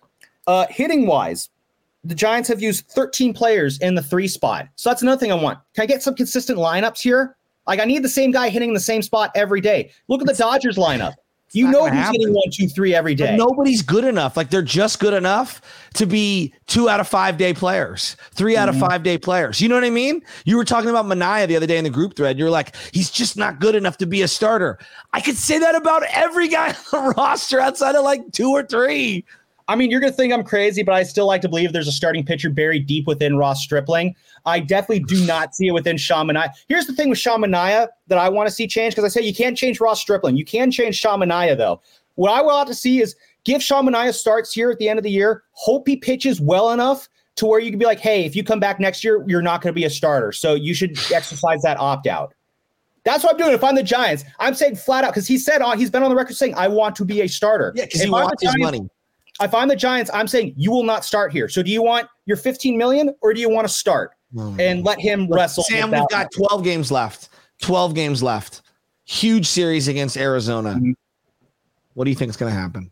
Uh, 0.46 0.66
hitting 0.68 1.06
wise, 1.06 1.48
the 2.04 2.14
Giants 2.14 2.50
have 2.50 2.60
used 2.60 2.86
13 2.88 3.32
players 3.32 3.78
in 3.78 3.94
the 3.94 4.02
three 4.02 4.28
spot. 4.28 4.68
So 4.76 4.90
that's 4.90 5.00
another 5.00 5.18
thing 5.18 5.32
I 5.32 5.36
want. 5.36 5.58
Can 5.72 5.84
I 5.84 5.86
get 5.86 6.02
some 6.02 6.14
consistent 6.14 6.58
lineups 6.58 7.00
here? 7.00 7.34
Like 7.66 7.80
I 7.80 7.84
need 7.84 8.02
the 8.02 8.08
same 8.08 8.30
guy 8.30 8.48
hitting 8.48 8.74
the 8.74 8.80
same 8.80 9.02
spot 9.02 9.30
every 9.34 9.60
day. 9.60 9.92
Look 10.08 10.20
at 10.20 10.26
the 10.26 10.34
Dodgers 10.34 10.76
lineup. 10.76 11.14
You 11.54 11.70
know 11.70 11.82
who's 11.82 11.92
happen. 11.92 12.18
hitting 12.18 12.34
one, 12.34 12.50
two, 12.50 12.66
three 12.66 12.94
every 12.94 13.14
day. 13.14 13.36
But 13.36 13.44
nobody's 13.44 13.82
good 13.82 14.04
enough. 14.04 14.38
Like 14.38 14.48
they're 14.48 14.62
just 14.62 15.00
good 15.00 15.12
enough 15.12 15.60
to 15.94 16.06
be 16.06 16.54
two 16.66 16.88
out 16.88 16.98
of 16.98 17.06
five 17.06 17.36
day 17.36 17.52
players, 17.52 18.16
3 18.32 18.56
out 18.56 18.70
of 18.70 18.74
Mm-hmm. 18.76 18.86
five 18.86 19.02
day 19.02 19.18
players. 19.18 19.60
You 19.60 19.68
know 19.68 19.74
what 19.74 19.84
I 19.84 19.90
mean? 19.90 20.22
You 20.46 20.56
were 20.56 20.64
talking 20.64 20.88
about 20.88 21.04
Manaea 21.04 21.46
the 21.46 21.56
other 21.56 21.66
day 21.66 21.76
in 21.76 21.84
the 21.84 21.90
group 21.90 22.16
thread. 22.16 22.38
You're 22.38 22.48
like, 22.48 22.74
he's 22.94 23.10
just 23.10 23.36
not 23.36 23.60
good 23.60 23.74
enough 23.74 23.98
to 23.98 24.06
be 24.06 24.22
a 24.22 24.28
starter. 24.28 24.78
I 25.12 25.20
could 25.20 25.36
say 25.36 25.58
that 25.58 25.74
about 25.74 26.04
every 26.14 26.48
guy 26.48 26.68
on 26.94 27.04
the 27.08 27.14
roster 27.18 27.60
outside 27.60 27.96
of 27.96 28.02
like 28.02 28.32
two 28.32 28.48
or 28.48 28.62
three. 28.62 29.26
I 29.72 29.74
mean, 29.74 29.90
you're 29.90 30.00
going 30.00 30.12
to 30.12 30.16
think 30.16 30.34
I'm 30.34 30.44
crazy, 30.44 30.82
but 30.82 30.94
I 30.94 31.02
still 31.02 31.26
like 31.26 31.40
to 31.40 31.48
believe 31.48 31.72
there's 31.72 31.88
a 31.88 31.92
starting 31.92 32.26
pitcher 32.26 32.50
buried 32.50 32.86
deep 32.86 33.06
within 33.06 33.38
Ross 33.38 33.62
Stripling. 33.62 34.14
I 34.44 34.60
definitely 34.60 35.02
do 35.04 35.24
not 35.24 35.54
see 35.54 35.68
it 35.68 35.70
within 35.70 35.96
Sean 35.96 36.26
Manaea. 36.28 36.50
Here's 36.68 36.86
the 36.86 36.92
thing 36.92 37.08
with 37.08 37.16
Sean 37.16 37.40
Manaea 37.40 37.88
that 38.08 38.18
I 38.18 38.28
want 38.28 38.46
to 38.50 38.54
see 38.54 38.66
change 38.66 38.94
because 38.94 39.06
I 39.06 39.08
say 39.08 39.26
you 39.26 39.34
can't 39.34 39.56
change 39.56 39.80
Ross 39.80 39.98
Stripling. 39.98 40.36
You 40.36 40.44
can 40.44 40.70
change 40.70 40.96
Sean 40.96 41.20
Manaea, 41.20 41.56
though. 41.56 41.80
What 42.16 42.32
I 42.32 42.42
want 42.42 42.68
to 42.68 42.74
see 42.74 43.00
is 43.00 43.16
give 43.44 43.62
Sean 43.62 43.86
Manaea 43.86 44.12
starts 44.12 44.52
here 44.52 44.70
at 44.70 44.76
the 44.76 44.90
end 44.90 44.98
of 44.98 45.04
the 45.04 45.10
year. 45.10 45.42
Hope 45.52 45.88
he 45.88 45.96
pitches 45.96 46.38
well 46.38 46.72
enough 46.72 47.08
to 47.36 47.46
where 47.46 47.58
you 47.58 47.70
can 47.70 47.78
be 47.78 47.86
like, 47.86 47.98
hey, 47.98 48.26
if 48.26 48.36
you 48.36 48.44
come 48.44 48.60
back 48.60 48.78
next 48.78 49.02
year, 49.02 49.24
you're 49.26 49.40
not 49.40 49.62
going 49.62 49.72
to 49.72 49.80
be 49.80 49.86
a 49.86 49.90
starter. 49.90 50.32
So 50.32 50.52
you 50.52 50.74
should 50.74 50.98
exercise 51.10 51.62
that 51.62 51.78
opt 51.80 52.06
out. 52.06 52.34
That's 53.04 53.24
what 53.24 53.32
I'm 53.32 53.38
doing. 53.38 53.54
If 53.54 53.64
I'm 53.64 53.74
the 53.74 53.82
Giants, 53.82 54.24
I'm 54.38 54.54
saying 54.54 54.76
flat 54.76 55.02
out 55.02 55.14
because 55.14 55.26
he 55.26 55.38
said 55.38 55.62
on 55.62 55.78
he's 55.78 55.90
been 55.90 56.02
on 56.02 56.10
the 56.10 56.14
record 56.14 56.36
saying 56.36 56.56
I 56.56 56.68
want 56.68 56.94
to 56.96 57.06
be 57.06 57.22
a 57.22 57.26
starter. 57.26 57.72
Yeah, 57.74 57.86
because 57.86 58.02
he 58.02 58.10
wants 58.10 58.42
his 58.42 58.54
money. 58.58 58.86
If 59.44 59.54
I'm 59.54 59.68
the 59.68 59.76
Giants, 59.76 60.10
I'm 60.12 60.26
saying 60.28 60.54
you 60.56 60.70
will 60.70 60.84
not 60.84 61.04
start 61.04 61.32
here. 61.32 61.48
So 61.48 61.62
do 61.62 61.70
you 61.70 61.82
want 61.82 62.08
your 62.26 62.36
15 62.36 62.76
million 62.76 63.14
or 63.22 63.34
do 63.34 63.40
you 63.40 63.48
want 63.50 63.66
to 63.66 63.72
start 63.72 64.12
and 64.58 64.84
let 64.84 64.98
him 65.00 65.28
wrestle? 65.30 65.64
Sam, 65.64 65.90
we've 65.90 66.08
got 66.08 66.28
12 66.34 66.64
games 66.64 66.90
left. 66.90 67.28
12 67.62 67.94
games 67.94 68.22
left. 68.22 68.62
Huge 69.04 69.46
series 69.46 69.88
against 69.88 70.16
Arizona. 70.16 70.74
Mhm. 70.74 70.94
What 71.94 72.04
do 72.04 72.10
you 72.10 72.16
think 72.16 72.30
is 72.30 72.36
going 72.36 72.52
to 72.52 72.58
happen? 72.58 72.90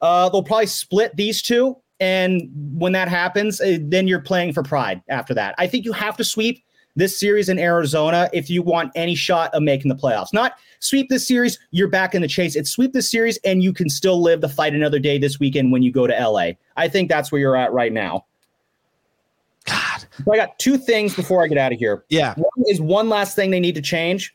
Uh, 0.00 0.28
they'll 0.28 0.42
probably 0.42 0.66
split 0.66 1.16
these 1.16 1.40
two, 1.40 1.74
and 2.00 2.50
when 2.74 2.92
that 2.92 3.08
happens, 3.08 3.60
uh, 3.60 3.78
then 3.80 4.06
you're 4.06 4.20
playing 4.20 4.52
for 4.52 4.62
pride. 4.62 5.00
After 5.08 5.32
that, 5.34 5.54
I 5.56 5.66
think 5.66 5.84
you 5.86 5.92
have 5.92 6.16
to 6.18 6.24
sweep 6.24 6.62
this 6.96 7.18
series 7.18 7.48
in 7.48 7.58
Arizona 7.58 8.28
if 8.32 8.50
you 8.50 8.62
want 8.62 8.90
any 8.94 9.14
shot 9.14 9.54
of 9.54 9.62
making 9.62 9.88
the 9.88 9.94
playoffs. 9.94 10.32
Not 10.32 10.54
sweep 10.80 11.08
this 11.08 11.26
series, 11.26 11.58
you're 11.70 11.88
back 11.88 12.14
in 12.14 12.22
the 12.22 12.28
chase. 12.28 12.56
It's 12.56 12.70
sweep 12.70 12.92
this 12.92 13.10
series, 13.10 13.38
and 13.44 13.62
you 13.62 13.72
can 13.72 13.88
still 13.88 14.20
live 14.20 14.40
the 14.40 14.48
fight 14.48 14.74
another 14.74 14.98
day 14.98 15.18
this 15.18 15.38
weekend 15.38 15.72
when 15.72 15.82
you 15.82 15.92
go 15.92 16.06
to 16.06 16.14
LA. 16.14 16.52
I 16.76 16.88
think 16.88 17.08
that's 17.08 17.30
where 17.30 17.40
you're 17.40 17.56
at 17.56 17.72
right 17.72 17.92
now. 17.92 18.24
God. 19.66 20.04
So 20.24 20.32
I 20.32 20.36
got 20.36 20.58
two 20.58 20.78
things 20.78 21.14
before 21.14 21.44
I 21.44 21.48
get 21.48 21.58
out 21.58 21.72
of 21.72 21.78
here. 21.78 22.04
Yeah. 22.08 22.34
One 22.34 22.64
is 22.68 22.80
one 22.80 23.08
last 23.08 23.36
thing 23.36 23.50
they 23.50 23.60
need 23.60 23.74
to 23.74 23.82
change. 23.82 24.34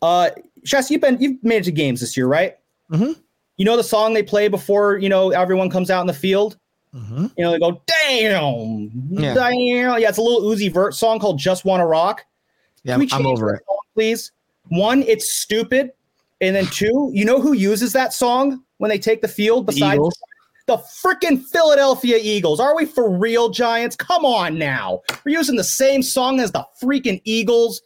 Uh 0.00 0.30
Shas, 0.64 0.90
you've 0.90 1.00
been 1.00 1.20
you've 1.20 1.42
made 1.42 1.58
it 1.58 1.64
to 1.64 1.72
games 1.72 2.00
this 2.00 2.16
year, 2.16 2.26
right? 2.26 2.56
Mm-hmm. 2.90 3.12
You 3.56 3.64
know 3.64 3.76
the 3.76 3.84
song 3.84 4.14
they 4.14 4.22
play 4.22 4.48
before 4.48 4.98
you 4.98 5.08
know 5.08 5.30
everyone 5.30 5.70
comes 5.70 5.90
out 5.90 6.00
in 6.00 6.06
the 6.06 6.14
field. 6.14 6.56
Mhm. 6.94 7.30
You 7.38 7.44
know 7.44 7.52
they 7.52 7.58
go 7.58 7.80
damn, 7.86 8.90
Yeah. 9.10 9.34
damn. 9.34 10.00
Yeah, 10.00 10.08
it's 10.08 10.18
a 10.18 10.22
little 10.22 10.42
Uzi 10.42 10.72
Vert 10.72 10.94
song 10.94 11.18
called 11.18 11.38
"Just 11.38 11.64
Want 11.64 11.80
to 11.80 11.86
Rock." 11.86 12.24
Yeah, 12.84 12.94
Can 12.94 13.00
we 13.00 13.08
I'm 13.12 13.26
over 13.26 13.54
it. 13.54 13.62
song, 13.66 13.78
please. 13.94 14.32
One, 14.68 15.02
it's 15.04 15.40
stupid, 15.40 15.92
and 16.40 16.54
then 16.54 16.66
two, 16.66 17.10
you 17.14 17.24
know 17.24 17.40
who 17.40 17.52
uses 17.54 17.92
that 17.94 18.12
song 18.12 18.62
when 18.78 18.88
they 18.90 18.98
take 18.98 19.22
the 19.22 19.28
field 19.28 19.66
besides 19.66 19.94
Eagles. 19.94 20.14
the 20.66 20.76
freaking 21.04 21.42
Philadelphia 21.42 22.18
Eagles. 22.20 22.60
Are 22.60 22.76
we 22.76 22.84
for 22.84 23.10
real, 23.10 23.48
Giants? 23.48 23.96
Come 23.96 24.24
on 24.24 24.58
now. 24.58 25.00
We're 25.24 25.36
using 25.38 25.56
the 25.56 25.64
same 25.64 26.02
song 26.02 26.40
as 26.40 26.52
the 26.52 26.64
freaking 26.82 27.20
Eagles. 27.24 27.80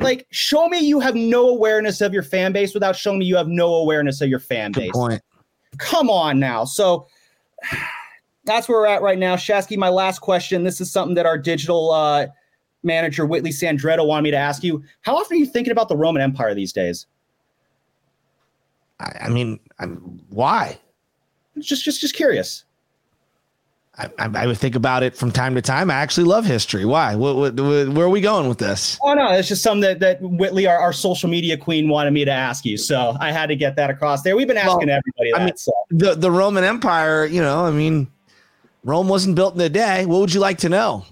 Like, 0.00 0.26
show 0.30 0.68
me 0.68 0.80
you 0.80 1.00
have 1.00 1.14
no 1.14 1.48
awareness 1.48 2.00
of 2.00 2.12
your 2.12 2.22
fan 2.22 2.52
base 2.52 2.74
without 2.74 2.94
showing 2.96 3.18
me 3.20 3.24
you 3.24 3.36
have 3.36 3.48
no 3.48 3.74
awareness 3.74 4.20
of 4.20 4.28
your 4.28 4.38
fan 4.40 4.72
Good 4.72 4.80
base. 4.80 4.92
point. 4.92 5.22
Come 5.78 6.10
on 6.10 6.38
now. 6.38 6.64
So 6.64 7.06
that's 8.48 8.68
where 8.68 8.78
we're 8.80 8.86
at 8.86 9.02
right 9.02 9.18
now. 9.18 9.36
Shasky, 9.36 9.76
my 9.76 9.88
last 9.88 10.20
question. 10.20 10.64
This 10.64 10.80
is 10.80 10.90
something 10.90 11.14
that 11.14 11.26
our 11.26 11.38
digital 11.38 11.92
uh, 11.92 12.26
manager, 12.82 13.26
Whitley 13.26 13.50
Sandretto, 13.50 14.06
wanted 14.06 14.22
me 14.22 14.30
to 14.32 14.36
ask 14.36 14.64
you. 14.64 14.82
How 15.02 15.16
often 15.16 15.36
are 15.36 15.40
you 15.40 15.46
thinking 15.46 15.70
about 15.70 15.88
the 15.88 15.96
Roman 15.96 16.22
Empire 16.22 16.54
these 16.54 16.72
days? 16.72 17.06
I, 18.98 19.12
I 19.22 19.28
mean, 19.28 19.60
I'm, 19.78 20.20
why? 20.30 20.78
Just, 21.58 21.84
just, 21.84 22.00
just 22.00 22.14
curious. 22.14 22.64
I, 23.96 24.08
I, 24.18 24.30
I 24.42 24.46
would 24.46 24.58
think 24.58 24.76
about 24.76 25.02
it 25.02 25.16
from 25.16 25.32
time 25.32 25.56
to 25.56 25.62
time. 25.62 25.90
I 25.90 25.94
actually 25.94 26.24
love 26.24 26.44
history. 26.44 26.84
Why? 26.84 27.16
What, 27.16 27.34
what, 27.34 27.58
what, 27.58 27.88
where 27.88 28.06
are 28.06 28.10
we 28.10 28.20
going 28.20 28.48
with 28.48 28.58
this? 28.58 28.96
Oh 29.02 29.12
no, 29.14 29.32
it's 29.32 29.48
just 29.48 29.62
something 29.62 29.80
that, 29.80 29.98
that 29.98 30.22
Whitley, 30.22 30.68
our, 30.68 30.78
our 30.78 30.92
social 30.92 31.28
media 31.28 31.56
queen, 31.56 31.88
wanted 31.88 32.12
me 32.12 32.24
to 32.24 32.30
ask 32.30 32.64
you. 32.64 32.76
So 32.76 33.16
I 33.20 33.32
had 33.32 33.46
to 33.46 33.56
get 33.56 33.74
that 33.74 33.90
across 33.90 34.22
there. 34.22 34.36
We've 34.36 34.46
been 34.46 34.56
asking 34.56 34.86
Well, 34.88 35.00
everybody 35.18 35.34
I 35.34 35.38
that. 35.38 35.44
mean- 35.46 35.56
so 35.56 35.72
The 35.90 36.14
the 36.14 36.30
Roman 36.30 36.62
Empire, 36.62 37.26
you 37.26 37.42
know, 37.42 37.64
I 37.64 37.72
mean, 37.72 38.06
Rome 38.88 39.06
wasn't 39.06 39.36
built 39.36 39.54
in 39.54 39.60
a 39.60 39.68
day. 39.68 40.06
What 40.06 40.20
would 40.20 40.32
you 40.32 40.40
like 40.40 40.58
to 40.58 40.70
know? 40.70 41.04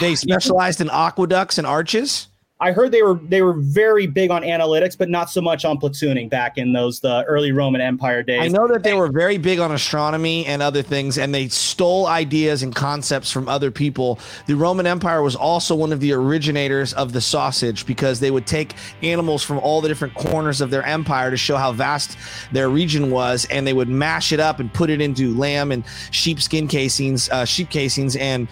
They 0.00 0.14
specialized 0.26 0.82
in 0.82 0.90
aqueducts 0.90 1.56
and 1.56 1.66
arches. 1.66 2.28
I 2.60 2.72
heard 2.72 2.90
they 2.90 3.02
were 3.02 3.14
they 3.14 3.40
were 3.40 3.52
very 3.52 4.08
big 4.08 4.32
on 4.32 4.42
analytics, 4.42 4.98
but 4.98 5.08
not 5.08 5.30
so 5.30 5.40
much 5.40 5.64
on 5.64 5.78
platooning 5.78 6.28
back 6.28 6.58
in 6.58 6.72
those 6.72 6.98
the 6.98 7.22
early 7.24 7.52
Roman 7.52 7.80
Empire 7.80 8.24
days. 8.24 8.40
I 8.40 8.48
know 8.48 8.66
that 8.66 8.82
they 8.82 8.94
were 8.94 9.12
very 9.12 9.38
big 9.38 9.60
on 9.60 9.70
astronomy 9.70 10.44
and 10.44 10.60
other 10.60 10.82
things, 10.82 11.18
and 11.18 11.32
they 11.32 11.46
stole 11.48 12.08
ideas 12.08 12.64
and 12.64 12.74
concepts 12.74 13.30
from 13.30 13.48
other 13.48 13.70
people. 13.70 14.18
The 14.46 14.56
Roman 14.56 14.88
Empire 14.88 15.22
was 15.22 15.36
also 15.36 15.76
one 15.76 15.92
of 15.92 16.00
the 16.00 16.12
originators 16.12 16.92
of 16.94 17.12
the 17.12 17.20
sausage 17.20 17.86
because 17.86 18.18
they 18.18 18.32
would 18.32 18.46
take 18.46 18.74
animals 19.04 19.44
from 19.44 19.58
all 19.58 19.80
the 19.80 19.88
different 19.88 20.14
corners 20.14 20.60
of 20.60 20.70
their 20.70 20.82
empire 20.82 21.30
to 21.30 21.36
show 21.36 21.56
how 21.56 21.70
vast 21.70 22.16
their 22.50 22.68
region 22.70 23.12
was, 23.12 23.46
and 23.52 23.68
they 23.68 23.72
would 23.72 23.88
mash 23.88 24.32
it 24.32 24.40
up 24.40 24.58
and 24.58 24.74
put 24.74 24.90
it 24.90 25.00
into 25.00 25.32
lamb 25.36 25.70
and 25.70 25.84
sheepskin 26.10 26.66
casings, 26.66 27.30
uh, 27.30 27.44
sheep 27.44 27.70
casings, 27.70 28.16
and 28.16 28.48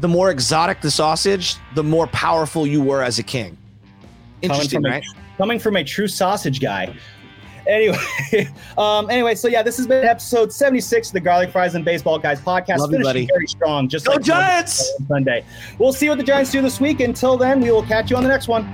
the 0.00 0.08
more 0.08 0.30
exotic 0.30 0.80
the 0.80 0.90
sausage, 0.90 1.56
the 1.74 1.82
more 1.82 2.06
powerful 2.08 2.66
you 2.66 2.82
were 2.82 3.02
as 3.02 3.18
a 3.18 3.22
king. 3.22 3.56
Interesting, 4.42 4.84
a- 4.86 4.90
right? 4.90 5.04
coming 5.38 5.58
from 5.58 5.76
a 5.76 5.84
true 5.84 6.08
sausage 6.08 6.60
guy. 6.60 6.94
Anyway, 7.66 7.96
um, 8.78 9.08
anyway, 9.10 9.34
so 9.34 9.46
yeah, 9.46 9.62
this 9.62 9.76
has 9.76 9.86
been 9.86 10.04
episode 10.04 10.52
76 10.52 11.08
of 11.08 11.12
the 11.12 11.20
Garlic 11.20 11.50
Fries 11.50 11.74
and 11.74 11.84
Baseball 11.84 12.18
Guys 12.18 12.40
podcast. 12.40 12.78
Love 12.78 12.92
you, 12.92 13.02
buddy. 13.02 13.26
very 13.26 13.46
strong, 13.46 13.88
just 13.88 14.06
Go 14.06 14.12
like 14.12 14.22
Giants! 14.22 14.90
Sunday. 15.08 15.44
We'll 15.78 15.92
see 15.92 16.08
what 16.08 16.18
the 16.18 16.24
Giants 16.24 16.50
do 16.50 16.62
this 16.62 16.80
week. 16.80 17.00
Until 17.00 17.36
then, 17.36 17.60
we 17.60 17.70
will 17.70 17.82
catch 17.82 18.10
you 18.10 18.16
on 18.16 18.22
the 18.22 18.28
next 18.28 18.48
one. 18.48 18.64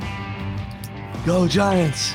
Go 1.27 1.47
Giants! 1.49 2.15